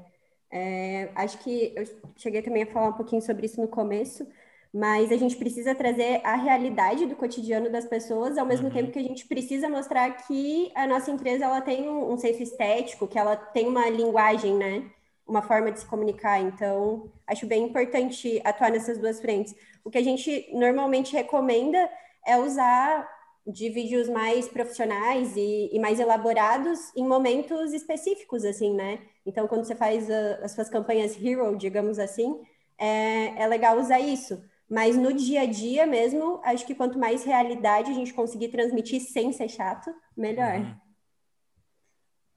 [0.50, 1.84] É, acho que eu
[2.16, 4.26] cheguei também a falar um pouquinho sobre isso no começo,
[4.72, 8.72] mas a gente precisa trazer a realidade do cotidiano das pessoas, ao mesmo uhum.
[8.72, 12.42] tempo que a gente precisa mostrar que a nossa empresa ela tem um, um senso
[12.42, 14.84] estético, que ela tem uma linguagem, né?
[15.26, 16.40] Uma forma de se comunicar.
[16.40, 19.54] Então, acho bem importante atuar nessas duas frentes.
[19.84, 21.90] O que a gente normalmente recomenda
[22.24, 23.08] é usar
[23.46, 28.98] de vídeos mais profissionais e, e, mais elaborados em momentos específicos, assim, né?
[29.24, 32.40] Então, quando você faz a, as suas campanhas hero, digamos assim,
[32.76, 34.42] é, é legal usar isso.
[34.68, 39.00] Mas no dia a dia mesmo, acho que quanto mais realidade a gente conseguir transmitir
[39.00, 40.58] sem ser chato, melhor.
[40.58, 40.74] Uhum.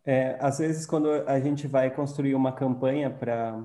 [0.05, 3.64] É, às vezes, quando a gente vai construir uma campanha para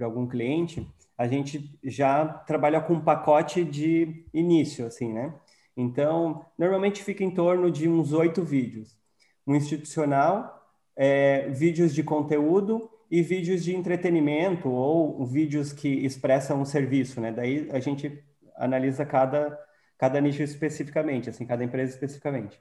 [0.00, 5.34] algum cliente, a gente já trabalha com um pacote de início, assim, né?
[5.80, 8.98] Então, normalmente fica em torno de uns oito vídeos.
[9.46, 10.60] Um institucional,
[10.96, 17.30] é, vídeos de conteúdo e vídeos de entretenimento ou vídeos que expressam um serviço, né?
[17.30, 18.20] Daí a gente
[18.56, 19.56] analisa cada,
[19.96, 22.60] cada nicho especificamente, assim, cada empresa especificamente.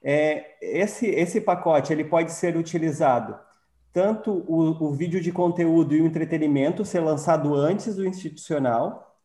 [0.00, 3.36] É, esse, esse pacote ele pode ser utilizado
[3.92, 9.18] tanto o, o vídeo de conteúdo e o entretenimento ser lançado antes do institucional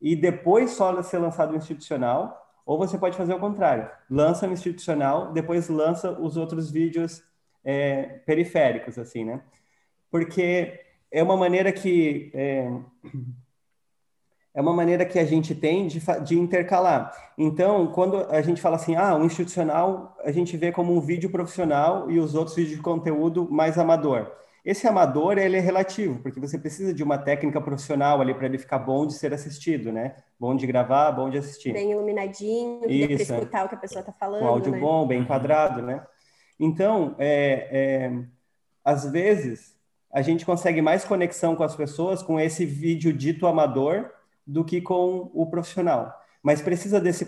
[0.00, 4.52] e depois só ser lançado o institucional, ou você pode fazer o contrário, lança no
[4.52, 7.22] institucional, depois lança os outros vídeos
[7.64, 9.42] é, periféricos, assim, né?
[10.10, 12.70] Porque é uma maneira que é,
[14.54, 17.12] é uma maneira que a gente tem de, de, intercalar.
[17.38, 21.30] Então, quando a gente fala assim, ah, um institucional, a gente vê como um vídeo
[21.30, 24.30] profissional e os outros vídeos de conteúdo mais amador.
[24.64, 28.58] Esse amador, ele é relativo, porque você precisa de uma técnica profissional ali para ele
[28.58, 30.14] ficar bom de ser assistido, né?
[30.38, 31.72] Bom de gravar, bom de assistir.
[31.72, 34.42] Bem iluminadinho, para escutar o que a pessoa está falando.
[34.42, 34.78] Com áudio né?
[34.78, 36.06] bom, bem enquadrado, né?
[36.60, 38.12] Então, é, é,
[38.84, 39.76] às vezes,
[40.12, 44.10] a gente consegue mais conexão com as pessoas com esse vídeo dito amador
[44.46, 46.14] do que com o profissional.
[46.40, 47.26] Mas precisa desse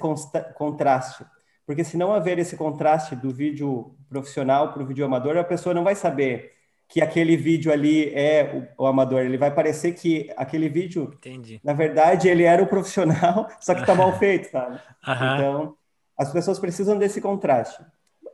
[0.54, 1.24] contraste,
[1.66, 5.74] porque se não haver esse contraste do vídeo profissional para o vídeo amador, a pessoa
[5.74, 6.52] não vai saber
[6.88, 9.22] que aquele vídeo ali é o, o, amador.
[9.22, 11.60] Ele vai parecer que aquele vídeo, Entendi.
[11.64, 14.80] na verdade, ele era o profissional, só que está mal feito, sabe?
[15.02, 15.76] Então,
[16.16, 17.84] as pessoas precisam desse contraste.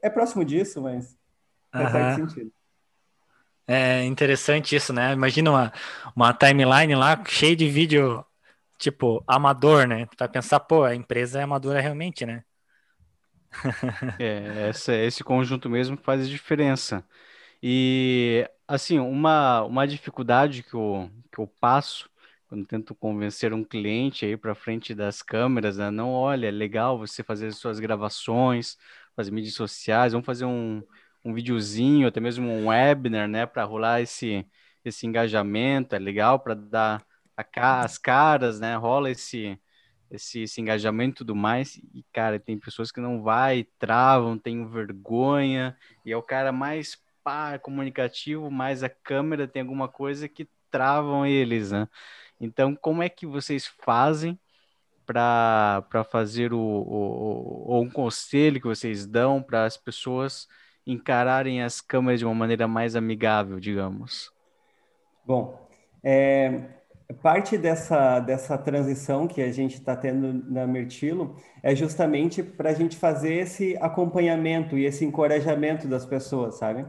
[0.03, 1.17] É próximo disso, mas
[1.73, 2.53] faz sentido.
[3.67, 5.13] É interessante isso, né?
[5.13, 5.73] Imagina uma,
[6.17, 8.25] uma timeline lá cheia de vídeo,
[8.77, 10.07] tipo, amador, né?
[10.07, 12.43] Tu vai pensar, pô, a empresa é amadora realmente, né?
[14.19, 17.05] é, essa, esse conjunto mesmo faz diferença.
[17.63, 22.09] E, assim, uma, uma dificuldade que eu, que eu passo
[22.49, 25.91] quando tento convencer um cliente aí para frente das câmeras, né?
[25.91, 28.77] Não, olha, é legal você fazer suas gravações,
[29.15, 30.83] fazer mídias sociais, vamos fazer um,
[31.25, 34.47] um videozinho, até mesmo um webinar, né, para rolar esse,
[34.85, 37.07] esse engajamento, é legal para dar
[37.37, 39.59] a, as caras, né, rola esse,
[40.11, 44.67] esse, esse engajamento e tudo mais, e, cara, tem pessoas que não vai, travam, tem
[44.67, 50.49] vergonha, e é o cara mais pá, comunicativo, mas a câmera tem alguma coisa que
[50.71, 51.89] travam eles, né?
[52.41, 54.39] Então, como é que vocês fazem
[55.05, 60.47] para fazer o, o, o, um conselho que vocês dão para as pessoas
[60.87, 64.33] encararem as câmeras de uma maneira mais amigável, digamos?
[65.27, 65.69] Bom,
[66.03, 66.81] é,
[67.23, 72.75] parte dessa, dessa transição que a gente está tendo na Mirtilo é justamente para a
[72.75, 76.87] gente fazer esse acompanhamento e esse encorajamento das pessoas, sabe?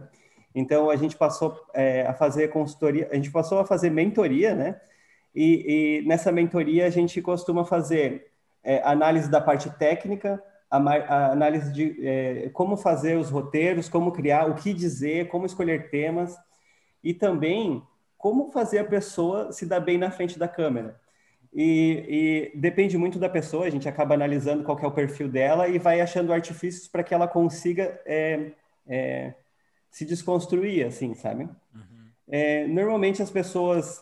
[0.53, 4.79] Então a gente passou é, a fazer consultoria, a gente passou a fazer mentoria, né?
[5.33, 8.31] E, e nessa mentoria a gente costuma fazer
[8.63, 14.11] é, análise da parte técnica, a, a análise de é, como fazer os roteiros, como
[14.11, 16.37] criar, o que dizer, como escolher temas
[17.03, 17.83] e também
[18.17, 20.99] como fazer a pessoa se dar bem na frente da câmera.
[21.53, 25.67] E, e, depende muito da pessoa, a gente acaba analisando qual é o perfil dela
[25.67, 28.51] e vai achando artifícios para que ela consiga é,
[28.87, 29.33] é,
[29.91, 31.43] se desconstruir, assim, sabe?
[31.43, 32.07] Uhum.
[32.29, 34.01] É, normalmente as pessoas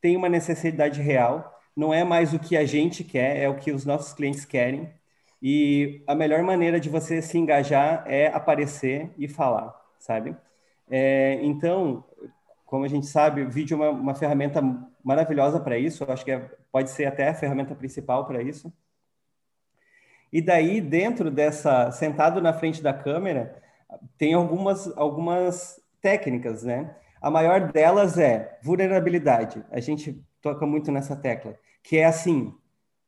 [0.00, 3.70] têm uma necessidade real, não é mais o que a gente quer, é o que
[3.70, 4.90] os nossos clientes querem.
[5.40, 10.34] E a melhor maneira de você se engajar é aparecer e falar, sabe?
[10.90, 12.02] É, então,
[12.66, 14.60] como a gente sabe, o vídeo é uma, uma ferramenta
[15.04, 18.72] maravilhosa para isso, eu acho que é, pode ser até a ferramenta principal para isso.
[20.32, 23.62] E daí, dentro dessa, sentado na frente da câmera,
[24.16, 26.94] tem algumas, algumas técnicas, né?
[27.20, 29.64] A maior delas é vulnerabilidade.
[29.70, 32.54] A gente toca muito nessa tecla, que é assim,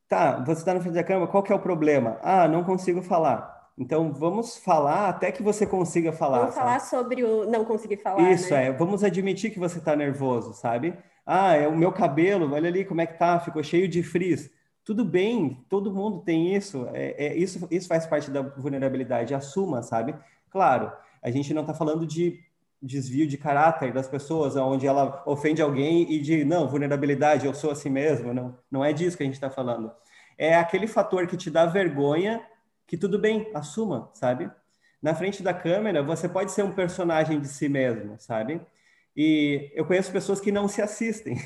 [0.09, 2.18] tá, você está na frente da câmera, qual que é o problema?
[2.22, 3.61] Ah, não consigo falar.
[3.78, 6.41] Então, vamos falar até que você consiga falar.
[6.41, 8.31] Vamos falar sobre o não conseguir falar.
[8.31, 8.66] Isso, né?
[8.66, 8.72] é.
[8.72, 10.95] Vamos admitir que você está nervoso, sabe?
[11.24, 14.51] Ah, é o meu cabelo, olha ali como é que tá, ficou cheio de frizz.
[14.85, 16.89] Tudo bem, todo mundo tem isso.
[16.93, 19.35] É, é isso, isso faz parte da vulnerabilidade.
[19.35, 20.14] Assuma, sabe?
[20.51, 20.93] Claro,
[21.23, 22.41] a gente não está falando de
[22.83, 27.71] desvio de caráter das pessoas, onde ela ofende alguém e de não, vulnerabilidade, eu sou
[27.71, 28.33] assim mesmo.
[28.33, 29.93] Não, não é disso que a gente está falando.
[30.39, 32.43] É aquele fator que te dá vergonha
[32.91, 34.51] que tudo bem, assuma, sabe?
[35.01, 38.61] Na frente da câmera, você pode ser um personagem de si mesmo, sabe?
[39.17, 41.37] E eu conheço pessoas que não se assistem.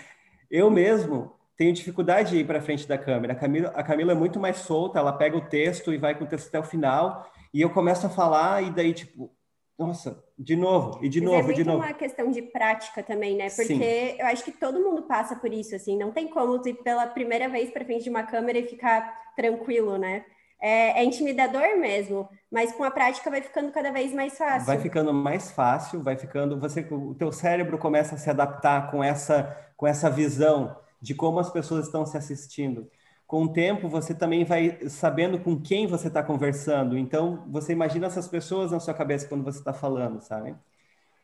[0.50, 3.34] eu mesmo tenho dificuldade de ir para frente da câmera.
[3.34, 6.24] A Camila, a Camila é muito mais solta, ela pega o texto e vai com
[6.24, 9.30] o texto até o final, e eu começo a falar e daí tipo,
[9.78, 11.82] nossa, de novo, e de Mas é novo, é e de novo.
[11.82, 13.48] É uma questão de prática também, né?
[13.48, 14.16] Porque Sim.
[14.18, 17.06] eu acho que todo mundo passa por isso, assim, não tem como tu ir pela
[17.06, 20.24] primeira vez para frente de uma câmera e ficar tranquilo, né?
[20.64, 24.66] é, é, intimidador mesmo, mas com a prática vai ficando cada vez mais fácil.
[24.66, 29.04] Vai ficando mais fácil, vai ficando, você, o teu cérebro começa a se adaptar com
[29.04, 32.88] essa, com essa visão de como as pessoas estão se assistindo.
[33.26, 36.96] Com o tempo, você também vai sabendo com quem você está conversando.
[36.96, 40.54] Então, você imagina essas pessoas na sua cabeça quando você está falando, sabe?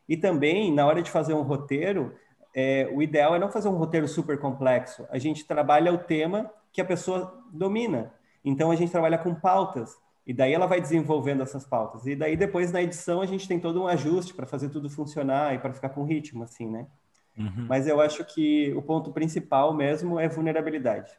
[0.09, 2.15] E também, na hora de fazer um roteiro,
[2.55, 5.07] é, o ideal é não fazer um roteiro super complexo.
[5.11, 8.13] A gente trabalha o tema que a pessoa domina.
[8.45, 9.97] Então a gente trabalha com pautas
[10.27, 12.07] e daí ela vai desenvolvendo essas pautas.
[12.07, 15.55] E daí depois na edição a gente tem todo um ajuste para fazer tudo funcionar
[15.55, 16.87] e para ficar com ritmo assim, né?
[17.37, 17.67] Uhum.
[17.69, 21.13] Mas eu acho que o ponto principal mesmo é vulnerabilidade.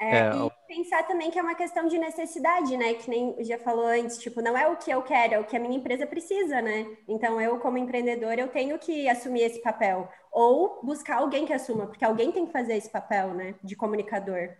[0.00, 2.94] É, é, e pensar também que é uma questão de necessidade, né?
[2.94, 5.56] Que nem já falou antes, tipo, não é o que eu quero, é o que
[5.56, 6.86] a minha empresa precisa, né?
[7.08, 10.08] Então eu, como empreendedor, eu tenho que assumir esse papel.
[10.30, 13.56] Ou buscar alguém que assuma, porque alguém tem que fazer esse papel, né?
[13.62, 14.50] De comunicador.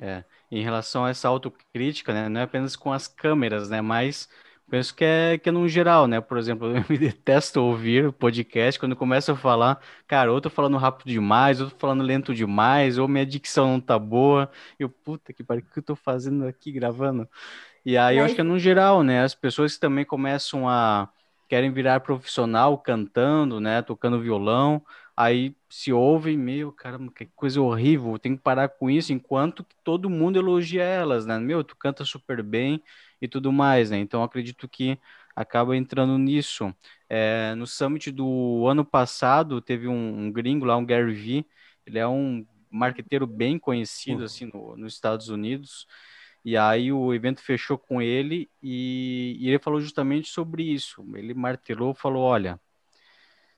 [0.00, 4.28] É, em relação a essa autocrítica, né, não é apenas com as câmeras, né, mas
[4.68, 8.78] penso que é, que é no geral, né, por exemplo, eu me detesto ouvir podcast.
[8.78, 12.34] Quando começo a falar, cara, ou eu tô falando rápido demais, ou tô falando lento
[12.34, 15.96] demais, ou minha dicção não tá boa, eu, puta que pariu, o que eu tô
[15.96, 17.28] fazendo aqui gravando?
[17.84, 18.18] E aí mas...
[18.18, 21.08] eu acho que é no geral, né, as pessoas que também começam a,
[21.48, 24.82] querem virar profissional cantando, né, tocando violão,
[25.16, 29.74] aí se ouvem, meu, caramba, que coisa horrível, tenho que parar com isso, enquanto que
[29.84, 31.38] todo mundo elogia elas, né?
[31.38, 32.82] Meu, tu canta super bem
[33.20, 33.98] e tudo mais, né?
[33.98, 34.98] Então acredito que
[35.34, 36.74] acaba entrando nisso.
[37.08, 41.46] É, no summit do ano passado, teve um, um, gringo lá, um Gary Vee,
[41.86, 45.86] ele é um marqueteiro bem conhecido, assim, no, nos Estados Unidos,
[46.44, 51.04] e aí o evento fechou com ele e, e ele falou justamente sobre isso.
[51.14, 52.60] Ele martelou, falou, olha,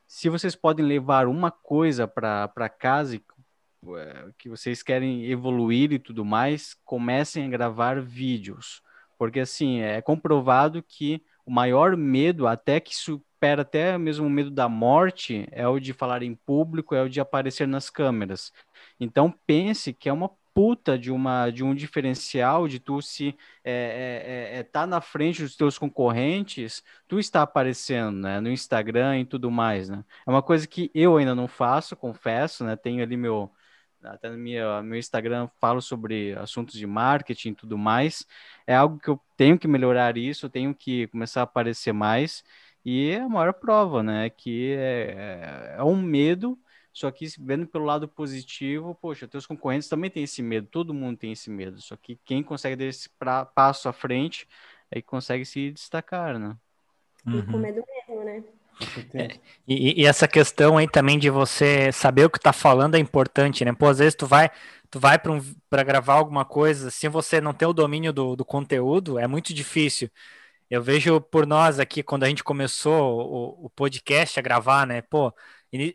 [0.07, 6.25] se vocês podem levar uma coisa para casa eh, que vocês querem evoluir e tudo
[6.25, 8.83] mais, comecem a gravar vídeos.
[9.21, 14.51] Porque assim, é comprovado que o maior medo, até que supera até mesmo o medo
[14.51, 18.51] da morte, é o de falar em público, é o de aparecer nas câmeras.
[18.99, 24.55] Então pense que é uma puta de uma de um diferencial de tu se é,
[24.55, 29.21] é, é, é, tá na frente dos teus concorrentes, tu está aparecendo, né, no Instagram
[29.21, 30.03] e tudo mais, né?
[30.27, 32.75] É uma coisa que eu ainda não faço, confesso, né?
[32.75, 33.53] Tenho ali meu
[34.03, 38.27] até no meu, meu Instagram falo sobre assuntos de marketing e tudo mais.
[38.67, 42.45] É algo que eu tenho que melhorar isso, eu tenho que começar a aparecer mais.
[42.85, 44.31] E é a maior prova, né?
[44.31, 46.59] Que é, é, é um medo
[46.93, 51.17] só que vendo pelo lado positivo, poxa, teus concorrentes também têm esse medo, todo mundo
[51.17, 51.81] tem esse medo.
[51.81, 54.47] Só que quem consegue dar esse pra, passo à frente
[54.91, 56.57] é que consegue se destacar, né?
[57.27, 57.47] uhum.
[57.47, 58.43] com medo mesmo, né?
[59.67, 63.65] E, e, essa questão aí também de você saber o que tá falando é importante,
[63.65, 63.73] né?
[63.73, 64.51] Pô, às vezes tu vai,
[64.91, 68.45] tu vai para um, gravar alguma coisa, se você não tem o domínio do, do
[68.45, 70.11] conteúdo, é muito difícil.
[70.71, 75.03] Eu vejo por nós aqui, quando a gente começou o, o podcast a gravar, né?
[75.03, 75.33] Pô,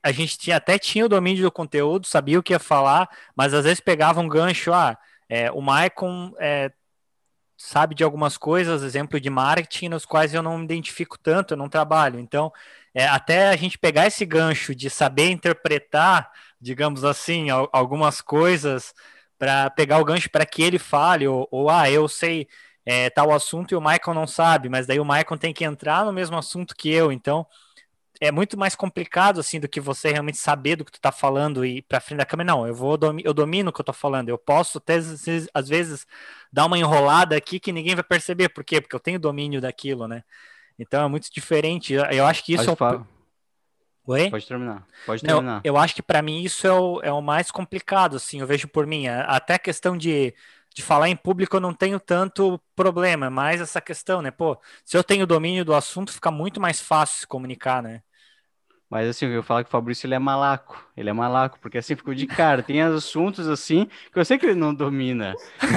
[0.03, 3.53] a gente tinha, até tinha o domínio do conteúdo, sabia o que ia falar, mas
[3.53, 4.97] às vezes pegava um gancho, ah,
[5.29, 6.71] é, o Maicon é,
[7.57, 11.57] sabe de algumas coisas, exemplo de marketing, nos quais eu não me identifico tanto, eu
[11.57, 12.19] não trabalho.
[12.19, 12.51] Então,
[12.93, 16.29] é, até a gente pegar esse gancho de saber interpretar,
[16.59, 18.93] digamos assim, algumas coisas
[19.37, 22.47] para pegar o gancho para que ele fale, ou, ou ah, eu sei
[22.85, 26.05] é, tal assunto e o Michael não sabe, mas daí o Michael tem que entrar
[26.05, 27.45] no mesmo assunto que eu, então
[28.21, 31.65] é muito mais complicado assim do que você realmente saber do que tu tá falando
[31.65, 32.53] e para frente da câmera.
[32.53, 34.29] Não, eu vou eu domino o que eu tô falando.
[34.29, 34.95] Eu posso até
[35.53, 36.05] às vezes
[36.51, 38.49] dar uma enrolada aqui que ninguém vai perceber.
[38.49, 38.81] Por quê?
[38.81, 40.23] Porque eu tenho domínio daquilo, né?
[40.77, 41.93] Então é muito diferente.
[41.93, 43.07] Eu acho que isso Pode é o...
[44.07, 44.29] Oi?
[44.29, 44.85] Pode terminar.
[45.05, 45.61] Pode terminar.
[45.63, 48.39] eu acho que para mim isso é o, é o mais complicado, assim.
[48.39, 49.07] Eu vejo por mim.
[49.07, 50.33] Até a questão de
[50.75, 54.29] de falar em público eu não tenho tanto problema, mas essa questão, né?
[54.29, 58.03] Pô, se eu tenho domínio do assunto, fica muito mais fácil se comunicar, né?
[58.89, 61.95] Mas assim, eu falo que o Fabrício ele é malaco, ele é malaco, porque assim
[61.95, 65.33] ficou de cara, tem assuntos assim que eu sei que ele não domina.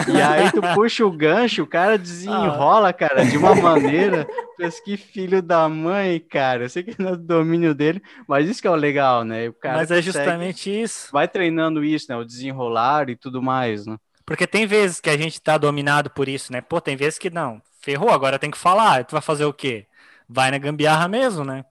[0.06, 4.96] E aí tu puxa o gancho, o cara desenrola, cara, de uma maneira, pensa que
[4.96, 6.64] filho da mãe, cara.
[6.64, 9.48] Eu sei que não é do domínio dele, mas isso que é o legal, né?
[9.48, 11.08] O cara mas é justamente isso.
[11.10, 12.16] Vai treinando isso, né?
[12.16, 13.96] O desenrolar e tudo mais, né?
[14.26, 16.60] Porque tem vezes que a gente tá dominado por isso, né?
[16.60, 17.62] Pô, tem vezes que não.
[17.80, 19.02] Ferrou, agora tem que falar.
[19.04, 19.86] Tu vai fazer o quê?
[20.28, 21.64] Vai na gambiarra mesmo, né?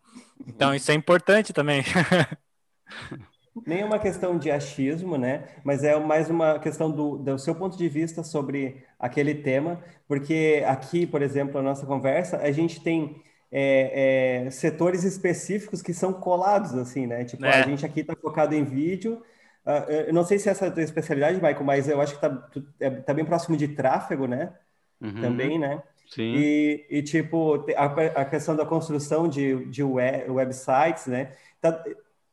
[0.45, 1.83] Então isso é importante também.
[3.65, 5.47] Nem é uma questão de achismo, né?
[5.63, 10.63] Mas é mais uma questão do, do seu ponto de vista sobre aquele tema, porque
[10.67, 16.13] aqui, por exemplo, a nossa conversa, a gente tem é, é, setores específicos que são
[16.13, 17.25] colados, assim, né?
[17.25, 17.61] Tipo, é.
[17.61, 19.23] a gente aqui está focado em vídeo,
[19.67, 22.21] Uh, eu não sei se essa é a tua especialidade, Michael, mas eu acho que
[22.21, 24.53] tá, é, tá bem próximo de tráfego, né?
[25.01, 25.19] Uhum.
[25.19, 25.83] Também, né?
[26.07, 26.33] Sim.
[26.35, 27.85] E, e tipo, a,
[28.21, 31.33] a, questão da construção de, de web, websites, né?
[31.61, 31.83] Tá,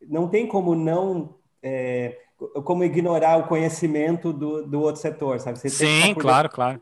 [0.02, 1.36] não tem como não...
[1.62, 2.18] É,
[2.64, 5.58] como ignorar o conhecimento do, do outro setor, sabe?
[5.58, 6.80] Você Sim, claro, claro.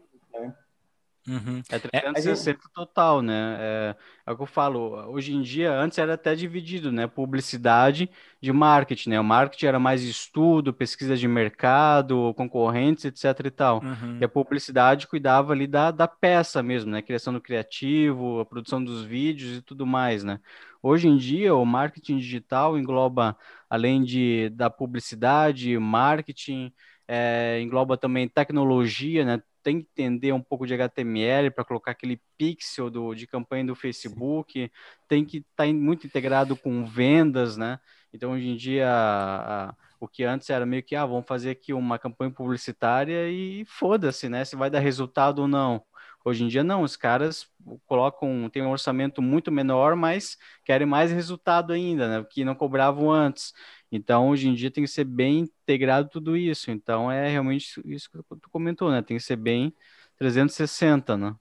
[1.28, 1.62] Uhum.
[1.70, 3.56] É 360 é, total, né?
[3.60, 3.96] É,
[4.26, 4.94] é, o que eu falo.
[5.10, 7.06] Hoje em dia, antes era até dividido, né?
[7.06, 8.08] Publicidade
[8.40, 9.20] de marketing, né?
[9.20, 13.82] O marketing era mais estudo, pesquisa de mercado, concorrentes, etc e tal.
[13.82, 14.18] Uhum.
[14.20, 17.02] E a publicidade cuidava ali da, da peça mesmo, né?
[17.02, 20.40] Criação do criativo, a produção dos vídeos e tudo mais, né?
[20.82, 23.36] Hoje em dia, o marketing digital engloba,
[23.70, 26.72] além de da publicidade, marketing,
[27.06, 29.42] é, engloba também tecnologia, né?
[29.62, 33.74] tem que entender um pouco de HTML para colocar aquele pixel do, de campanha do
[33.74, 34.70] Facebook,
[35.08, 37.78] tem que estar tá muito integrado com vendas, né?
[38.12, 41.50] Então, hoje em dia, a, a, o que antes era meio que, ah, vamos fazer
[41.50, 44.44] aqui uma campanha publicitária e foda-se, né?
[44.44, 45.82] Se vai dar resultado ou não.
[46.24, 47.48] Hoje em dia, não, os caras
[47.86, 52.26] colocam, tem um orçamento muito menor, mas querem mais resultado ainda, né?
[52.30, 53.52] Que não cobravam antes.
[53.90, 56.70] Então, hoje em dia tem que ser bem integrado tudo isso.
[56.70, 59.02] Então, é realmente isso que tu comentou, né?
[59.02, 59.74] Tem que ser bem
[60.16, 61.34] 360, né?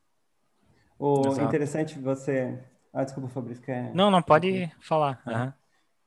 [0.97, 1.47] O Exato.
[1.47, 2.59] interessante você.
[2.93, 3.63] Ah, desculpa, Fabrício.
[3.63, 3.93] Quer...
[3.93, 5.21] Não, não pode falar.
[5.25, 5.53] Uhum.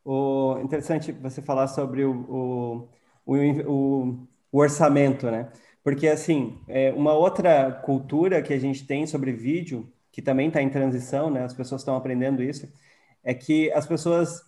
[0.05, 2.89] O interessante você falar sobre o, o,
[3.27, 5.51] o, o orçamento, né?
[5.85, 10.63] Porque, assim, é uma outra cultura que a gente tem sobre vídeo, que também está
[10.63, 11.45] em transição, né?
[11.45, 12.73] As pessoas estão aprendendo isso,
[13.23, 14.43] é que as pessoas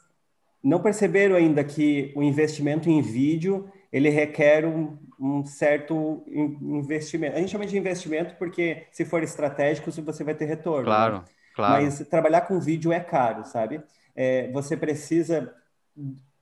[0.65, 7.37] não perceberam ainda que o investimento em vídeo ele requer um, um, certo investimento.
[7.37, 10.81] A gente chama de investimento porque se for estratégico você vai ter retorno.
[10.81, 10.87] Né?
[10.87, 11.25] Claro, né?
[11.55, 11.85] claro.
[11.85, 13.81] Mas trabalhar com vídeo é caro, sabe?
[14.15, 15.55] É, você precisa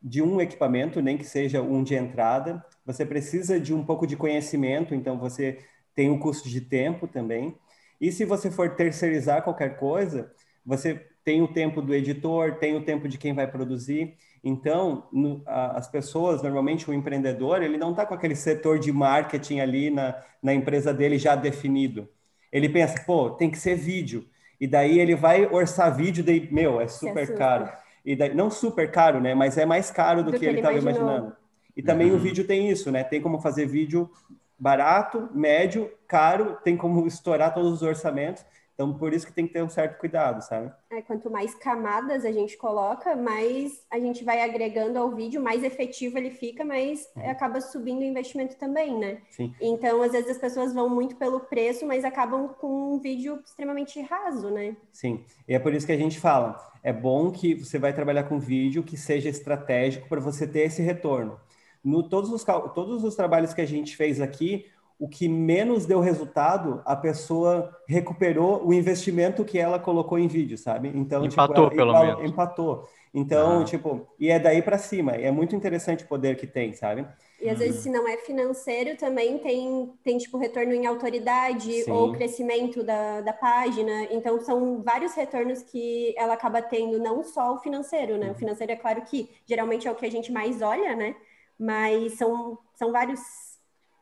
[0.02, 2.64] de um equipamento, nem que seja um de entrada.
[2.84, 5.58] Você precisa de um pouco de conhecimento, então você
[5.94, 7.56] tem um custo de tempo também.
[8.00, 10.30] E se você for terceirizar qualquer coisa,
[10.64, 14.14] você tem o tempo do editor, tem o tempo de quem vai produzir.
[14.42, 18.92] Então, no, a, as pessoas, normalmente o empreendedor, ele não está com aquele setor de
[18.92, 22.06] marketing ali na, na empresa dele já definido.
[22.52, 24.26] Ele pensa, pô, tem que ser vídeo.
[24.60, 27.68] E daí ele vai orçar vídeo, daí, meu, é super é caro.
[28.04, 29.34] E daí, não super caro, né?
[29.34, 31.34] Mas é mais caro do, do que, que, ele estava imaginando.
[31.76, 32.16] E também uhum.
[32.16, 33.02] o vídeo tem isso, né?
[33.02, 34.10] Tem como fazer vídeo
[34.58, 38.44] barato, médio, caro, tem como estourar todos os orçamentos.
[38.74, 40.72] Então, por isso que tem que ter um certo cuidado, sabe?
[40.90, 45.62] É, quanto mais camadas a gente coloca, mais a gente vai agregando ao vídeo, mais
[45.62, 47.30] efetivo ele fica, mas uhum.
[47.30, 49.18] acaba subindo o investimento também, né?
[49.30, 49.54] Sim.
[49.60, 54.00] Então, às vezes as pessoas vão muito pelo preço, mas acabam com um vídeo extremamente
[54.02, 54.76] raso, né?
[54.92, 55.24] Sim.
[55.46, 58.40] E é por isso que a gente fala, é bom que você vai trabalhar com
[58.40, 61.38] vídeo que seja estratégico para você ter esse retorno.
[61.84, 62.42] No todos os
[62.74, 64.66] todos os trabalhos que a gente fez aqui,
[64.98, 70.56] o que menos deu resultado, a pessoa recuperou o investimento que ela colocou em vídeo,
[70.56, 70.90] sabe?
[70.94, 72.30] Então, tipo, empatou, tipo, pelo igual, menos.
[72.30, 72.88] Empatou.
[73.12, 73.64] Então, ah.
[73.64, 75.12] tipo, e é daí para cima.
[75.12, 77.06] É muito interessante o poder que tem, sabe?
[77.40, 81.90] E às vezes, se não é financeiro, também tem, tem tipo, retorno em autoridade Sim.
[81.90, 84.04] ou crescimento da, da página.
[84.10, 88.30] Então, são vários retornos que ela acaba tendo, não só o financeiro, né?
[88.30, 91.14] O financeiro é claro que geralmente é o que a gente mais olha, né?
[91.58, 93.20] Mas são, são vários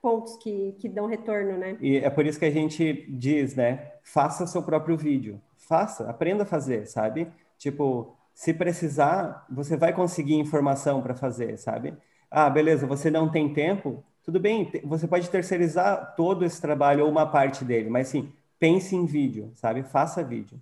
[0.00, 1.76] pontos que, que dão retorno, né?
[1.80, 3.92] E é por isso que a gente diz, né?
[4.02, 5.40] Faça seu próprio vídeo.
[5.56, 7.28] Faça, aprenda a fazer, sabe?
[7.56, 11.94] Tipo, se precisar, você vai conseguir informação para fazer, sabe?
[12.30, 17.10] Ah, beleza, você não tem tempo, tudo bem, você pode terceirizar todo esse trabalho ou
[17.10, 19.82] uma parte dele, mas sim, pense em vídeo, sabe?
[19.82, 20.58] Faça vídeo.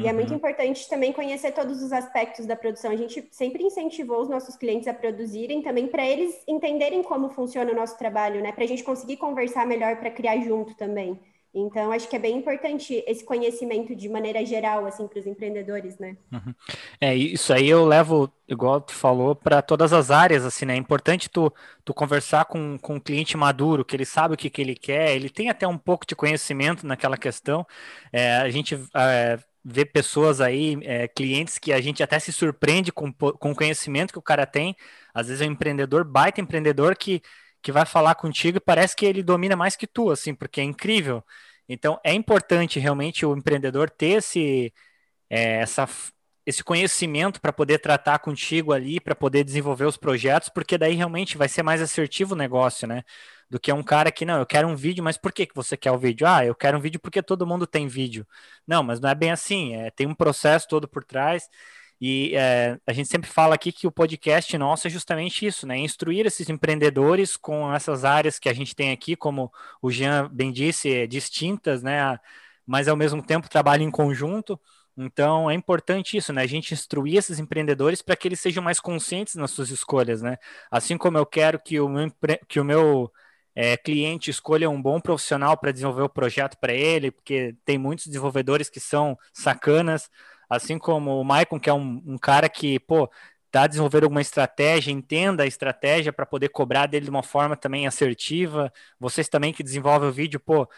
[0.00, 0.08] E uhum.
[0.08, 0.36] é muito uhum.
[0.36, 2.90] importante também conhecer todos os aspectos da produção.
[2.90, 7.70] A gente sempre incentivou os nossos clientes a produzirem também para eles entenderem como funciona
[7.70, 8.50] o nosso trabalho, né?
[8.52, 11.18] Para a gente conseguir conversar melhor para criar junto também.
[11.52, 15.98] Então, acho que é bem importante esse conhecimento de maneira geral, assim, para os empreendedores,
[15.98, 16.16] né?
[16.30, 16.54] Uhum.
[17.00, 20.74] É, isso aí eu levo, igual tu falou, para todas as áreas, assim, né?
[20.74, 21.52] É importante tu,
[21.84, 25.16] tu conversar com, com um cliente maduro, que ele sabe o que, que ele quer,
[25.16, 27.66] ele tem até um pouco de conhecimento naquela questão.
[28.12, 32.92] É, a gente é, ver pessoas aí, é, clientes que a gente até se surpreende
[32.92, 34.74] com, com o conhecimento que o cara tem.
[35.14, 37.22] Às vezes é um empreendedor, baita empreendedor, que,
[37.62, 40.64] que vai falar contigo e parece que ele domina mais que tu, assim, porque é
[40.64, 41.24] incrível.
[41.68, 44.72] Então, é importante realmente o empreendedor ter esse,
[45.30, 45.88] é, essa,
[46.46, 51.36] esse conhecimento para poder tratar contigo ali, para poder desenvolver os projetos, porque daí realmente
[51.38, 53.04] vai ser mais assertivo o negócio, né?
[53.50, 55.76] Do que um cara que, não, eu quero um vídeo, mas por que, que você
[55.76, 56.26] quer o vídeo?
[56.26, 58.26] Ah, eu quero um vídeo porque todo mundo tem vídeo.
[58.66, 61.48] Não, mas não é bem assim, é, tem um processo todo por trás.
[62.00, 65.76] E é, a gente sempre fala aqui que o podcast nosso é justamente isso, né?
[65.78, 70.50] Instruir esses empreendedores com essas áreas que a gente tem aqui, como o Jean bem
[70.50, 72.18] disse, é, distintas, né?
[72.66, 74.58] Mas ao mesmo tempo trabalham em conjunto.
[74.96, 76.42] Então é importante isso, né?
[76.42, 80.38] A gente instruir esses empreendedores para que eles sejam mais conscientes nas suas escolhas, né?
[80.70, 82.10] Assim como eu quero que o meu,
[82.48, 83.10] que o meu
[83.54, 88.06] é, cliente escolha um bom profissional para desenvolver o projeto para ele, porque tem muitos
[88.06, 90.08] desenvolvedores que são sacanas,
[90.48, 93.10] assim como o Maicon, que é um, um cara que, pô,
[93.50, 97.86] tá desenvolvendo alguma estratégia, entenda a estratégia para poder cobrar dele de uma forma também
[97.86, 98.72] assertiva.
[98.98, 100.68] Vocês também que desenvolvem o vídeo, pô,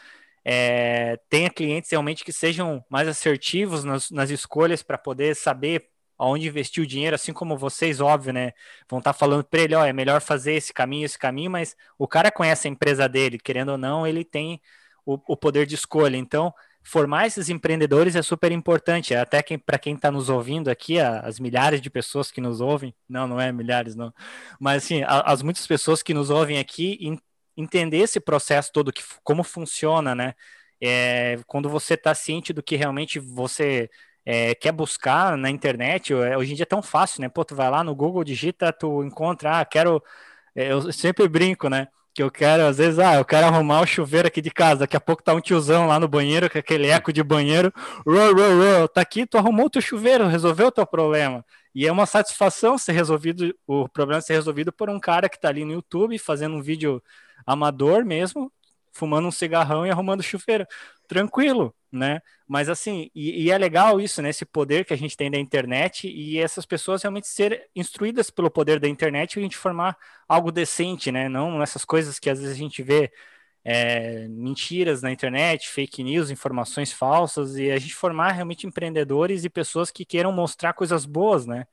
[0.44, 5.91] é, tenha clientes realmente que sejam mais assertivos nas, nas escolhas para poder saber
[6.22, 8.52] aonde investir o dinheiro, assim como vocês, óbvio, né?
[8.88, 11.76] Vão estar tá falando para ele, ó, é melhor fazer esse caminho, esse caminho, mas
[11.98, 14.60] o cara conhece a empresa dele, querendo ou não, ele tem
[15.04, 16.16] o, o poder de escolha.
[16.16, 21.00] Então, formar esses empreendedores é super importante, até quem, para quem está nos ouvindo aqui,
[21.00, 24.14] as milhares de pessoas que nos ouvem, não, não é milhares, não,
[24.60, 26.98] mas assim, as muitas pessoas que nos ouvem aqui,
[27.56, 30.34] entender esse processo todo, que, como funciona, né?
[30.80, 33.88] É, quando você está ciente do que realmente você
[34.24, 37.28] é, quer buscar na internet, é, hoje em dia é tão fácil, né?
[37.28, 40.02] Pô, tu vai lá no Google, digita, tu encontra, ah, quero.
[40.54, 41.88] É, eu sempre brinco, né?
[42.14, 44.80] Que eu quero, às vezes, ah, eu quero arrumar o chuveiro aqui de casa.
[44.80, 47.72] Daqui a pouco tá um tiozão lá no banheiro, com aquele eco de banheiro.
[48.06, 51.44] Rô, rô, rô, tá aqui, tu arrumou o teu chuveiro, resolveu o teu problema.
[51.74, 55.48] E é uma satisfação ser resolvido, o problema ser resolvido por um cara que tá
[55.48, 57.02] ali no YouTube fazendo um vídeo
[57.46, 58.52] amador mesmo,
[58.92, 60.66] fumando um cigarrão e arrumando o chuveiro.
[61.08, 62.20] Tranquilo, né?
[62.46, 64.30] Mas assim, e, e, é legal isso, né?
[64.30, 68.50] Esse poder que a gente tem da internet e essas pessoas realmente ser instruídas pelo
[68.50, 69.96] poder da internet e a gente formar
[70.28, 71.28] algo decente, né?
[71.28, 73.10] Não essas coisas que às vezes a gente vê
[73.64, 79.50] é, mentiras na internet, fake news, informações falsas, e a gente formar realmente empreendedores e
[79.50, 81.66] pessoas que queiram mostrar coisas boas, né?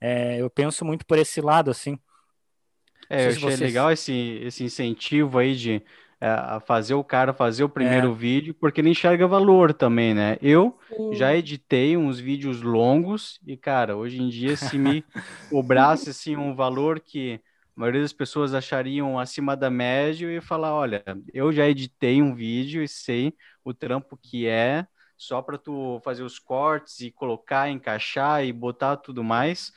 [0.00, 1.98] É, eu penso muito por esse lado, assim.
[3.08, 3.60] É, eu achei vocês...
[3.60, 5.82] legal esse, esse incentivo aí de
[6.20, 8.14] a fazer o cara fazer o primeiro é.
[8.14, 10.36] vídeo, porque ele enxerga valor também, né?
[10.42, 11.14] Eu Sim.
[11.14, 15.04] já editei uns vídeos longos e, cara, hoje em dia, se me
[15.50, 17.40] cobrasse assim, um valor que
[17.76, 22.34] a maioria das pessoas achariam acima da média, ia falar: olha, eu já editei um
[22.34, 23.32] vídeo e sei
[23.64, 24.84] o trampo que é,
[25.16, 29.72] só para tu fazer os cortes e colocar, encaixar e botar tudo mais.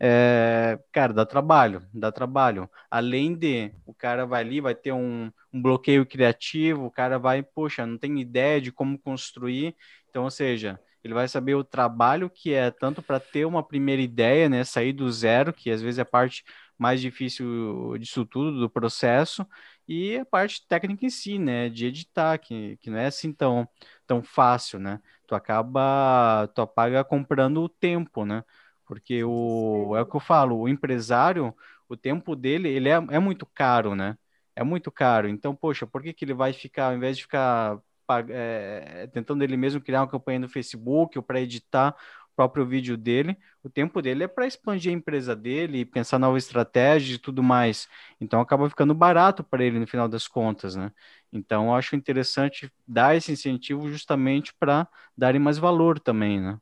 [0.00, 2.68] É, cara, dá trabalho, dá trabalho.
[2.90, 7.42] Além de o cara vai ali, vai ter um, um, bloqueio criativo, o cara vai,
[7.42, 9.76] poxa, não tem ideia de como construir.
[10.10, 14.02] Então, ou seja, ele vai saber o trabalho que é tanto para ter uma primeira
[14.02, 16.44] ideia, né, sair do zero, que às vezes é a parte
[16.78, 19.46] mais difícil disso tudo, do processo,
[19.86, 23.68] e a parte técnica em si, né, de editar, que, que não é assim tão,
[24.06, 25.00] tão fácil, né?
[25.26, 28.42] Tu acaba, tu apaga comprando o tempo, né?
[28.86, 31.54] Porque o, é o que eu falo, o empresário,
[31.88, 34.16] o tempo dele, ele é, é muito caro, né?
[34.56, 35.28] É muito caro.
[35.28, 37.80] Então, poxa, por que, que ele vai ficar, ao invés de ficar
[38.28, 41.94] é, tentando ele mesmo criar uma campanha no Facebook ou para editar
[42.32, 46.44] o próprio vídeo dele, o tempo dele é para expandir a empresa dele, pensar novas
[46.44, 47.88] estratégias e tudo mais.
[48.20, 50.90] Então acaba ficando barato para ele no final das contas, né?
[51.32, 56.58] Então eu acho interessante dar esse incentivo justamente para darem mais valor também, né?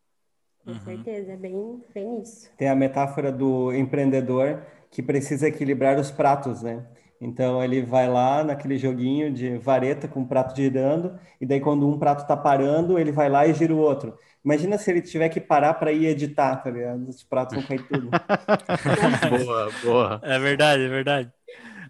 [0.65, 0.81] Com uhum.
[0.81, 2.51] certeza, é bem, bem isso.
[2.57, 6.87] Tem a metáfora do empreendedor que precisa equilibrar os pratos, né?
[7.21, 11.89] Então ele vai lá naquele joguinho de vareta com o prato girando, e daí quando
[11.89, 14.19] um prato tá parando, ele vai lá e gira o outro.
[14.45, 17.09] Imagina se ele tiver que parar para ir editar, tá ligado?
[17.09, 18.11] Os pratos vão cair tudo.
[19.45, 20.21] boa, boa.
[20.25, 21.33] É verdade, é verdade.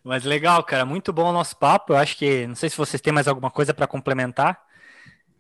[0.05, 1.95] Mas legal, cara, muito bom o nosso papo.
[1.95, 4.61] Eu acho que, não sei se vocês têm mais alguma coisa para complementar.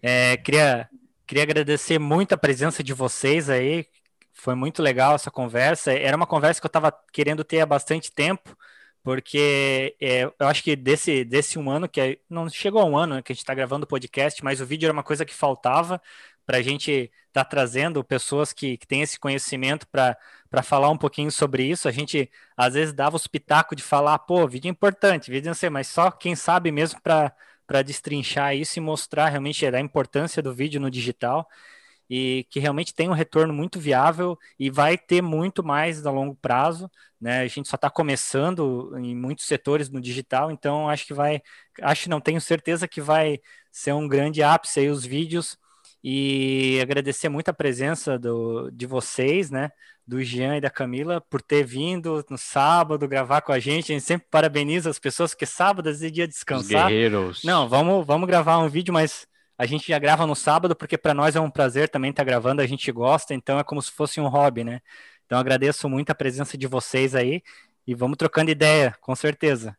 [0.00, 0.88] É, queria
[1.32, 3.86] Queria agradecer muito a presença de vocês aí.
[4.34, 5.90] Foi muito legal essa conversa.
[5.90, 8.54] Era uma conversa que eu estava querendo ter há bastante tempo,
[9.02, 12.98] porque é, eu acho que desse, desse um ano, que é, não chegou a um
[12.98, 15.24] ano né, que a gente está gravando o podcast, mas o vídeo era uma coisa
[15.24, 16.02] que faltava
[16.44, 20.18] para a gente estar tá trazendo pessoas que, que têm esse conhecimento para
[20.62, 21.88] falar um pouquinho sobre isso.
[21.88, 25.54] A gente às vezes dava os pitacos de falar, pô, vídeo é importante, vídeo não
[25.54, 27.34] sei, mas só quem sabe mesmo para
[27.72, 31.48] para destrinchar isso e mostrar realmente a importância do vídeo no digital
[32.08, 36.36] e que realmente tem um retorno muito viável e vai ter muito mais a longo
[36.36, 37.40] prazo, né?
[37.40, 41.40] A gente só está começando em muitos setores no digital, então acho que vai,
[41.80, 45.56] acho não tenho certeza que vai ser um grande ápice aí os vídeos
[46.02, 49.70] e agradecer muito a presença do, de vocês, né?
[50.06, 53.92] do Jean e da Camila por ter vindo no sábado gravar com a gente.
[53.92, 56.84] A gente sempre parabeniza as pessoas, porque sábado é dia de descansar.
[56.84, 57.44] Os guerreiros.
[57.44, 59.26] Não, vamos, vamos gravar um vídeo, mas
[59.56, 62.26] a gente já grava no sábado, porque para nós é um prazer também estar tá
[62.26, 64.80] gravando, a gente gosta, então é como se fosse um hobby, né?
[65.24, 67.42] Então agradeço muito a presença de vocês aí
[67.86, 69.76] e vamos trocando ideia, com certeza.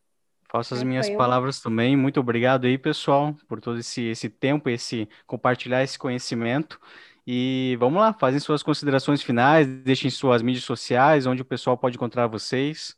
[0.56, 1.98] Faço as minhas palavras também.
[1.98, 6.80] Muito obrigado aí, pessoal, por todo esse, esse tempo, esse compartilhar esse conhecimento.
[7.26, 11.96] E vamos lá, fazem suas considerações finais, deixem suas mídias sociais, onde o pessoal pode
[11.96, 12.96] encontrar vocês.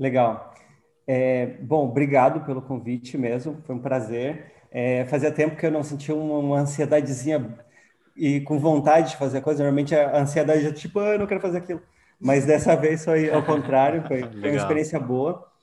[0.00, 0.52] Legal.
[1.06, 4.52] É, bom, obrigado pelo convite mesmo, foi um prazer.
[4.68, 7.56] É, fazia tempo que eu não sentia uma, uma ansiedadezinha
[8.16, 9.62] e com vontade de fazer coisa.
[9.62, 11.80] Normalmente a ansiedade é tipo, ah, eu não quero fazer aquilo.
[12.18, 15.53] Mas dessa vez foi ao contrário, foi, foi uma experiência boa.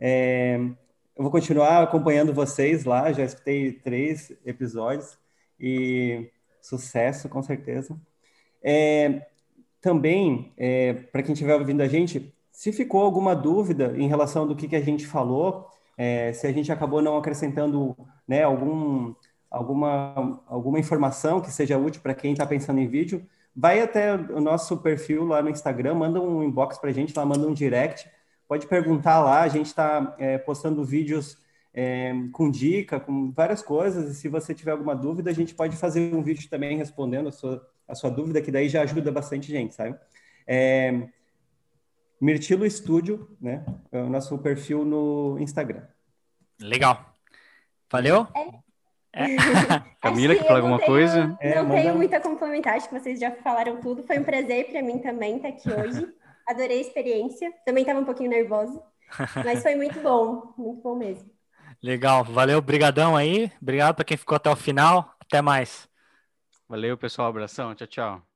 [0.00, 5.18] É, eu vou continuar acompanhando vocês lá, já escutei três episódios
[5.58, 6.30] e
[6.62, 7.98] Sucesso, com certeza.
[8.62, 9.26] É,
[9.80, 14.54] também, é, para quem estiver ouvindo a gente, se ficou alguma dúvida em relação do
[14.54, 17.96] que, que a gente falou, é, se a gente acabou não acrescentando
[18.28, 19.14] né, algum,
[19.50, 23.26] alguma, alguma informação que seja útil para quem está pensando em vídeo,
[23.56, 27.24] vai até o nosso perfil lá no Instagram, manda um inbox para a gente, lá
[27.24, 28.08] manda um direct,
[28.50, 31.38] pode perguntar lá, a gente está é, postando vídeos
[31.72, 34.10] é, com dica, com várias coisas.
[34.10, 37.32] E se você tiver alguma dúvida, a gente pode fazer um vídeo também respondendo a
[37.32, 39.96] sua, a sua dúvida, que daí já ajuda bastante gente, sabe?
[40.48, 41.06] É,
[42.20, 43.64] Mirtilo Estúdio, né?
[43.92, 45.84] É o nosso perfil no Instagram.
[46.60, 47.16] Legal.
[47.88, 48.26] Valeu?
[48.34, 48.70] É.
[49.12, 49.36] É.
[50.02, 51.26] Camila, que, que falar alguma tenho, coisa?
[51.28, 54.02] Não é, tenho muita complementar, acho que vocês já falaram tudo.
[54.02, 56.12] Foi um prazer para mim também estar aqui hoje.
[56.50, 57.52] Adorei a experiência.
[57.64, 58.82] Também estava um pouquinho nervosa,
[59.42, 61.30] mas foi muito bom, muito bom mesmo.
[61.82, 63.50] Legal, valeu, brigadão aí.
[63.60, 65.14] Obrigado para quem ficou até o final.
[65.20, 65.88] Até mais.
[66.68, 67.28] Valeu, pessoal.
[67.28, 67.74] Abração.
[67.74, 68.29] Tchau, tchau.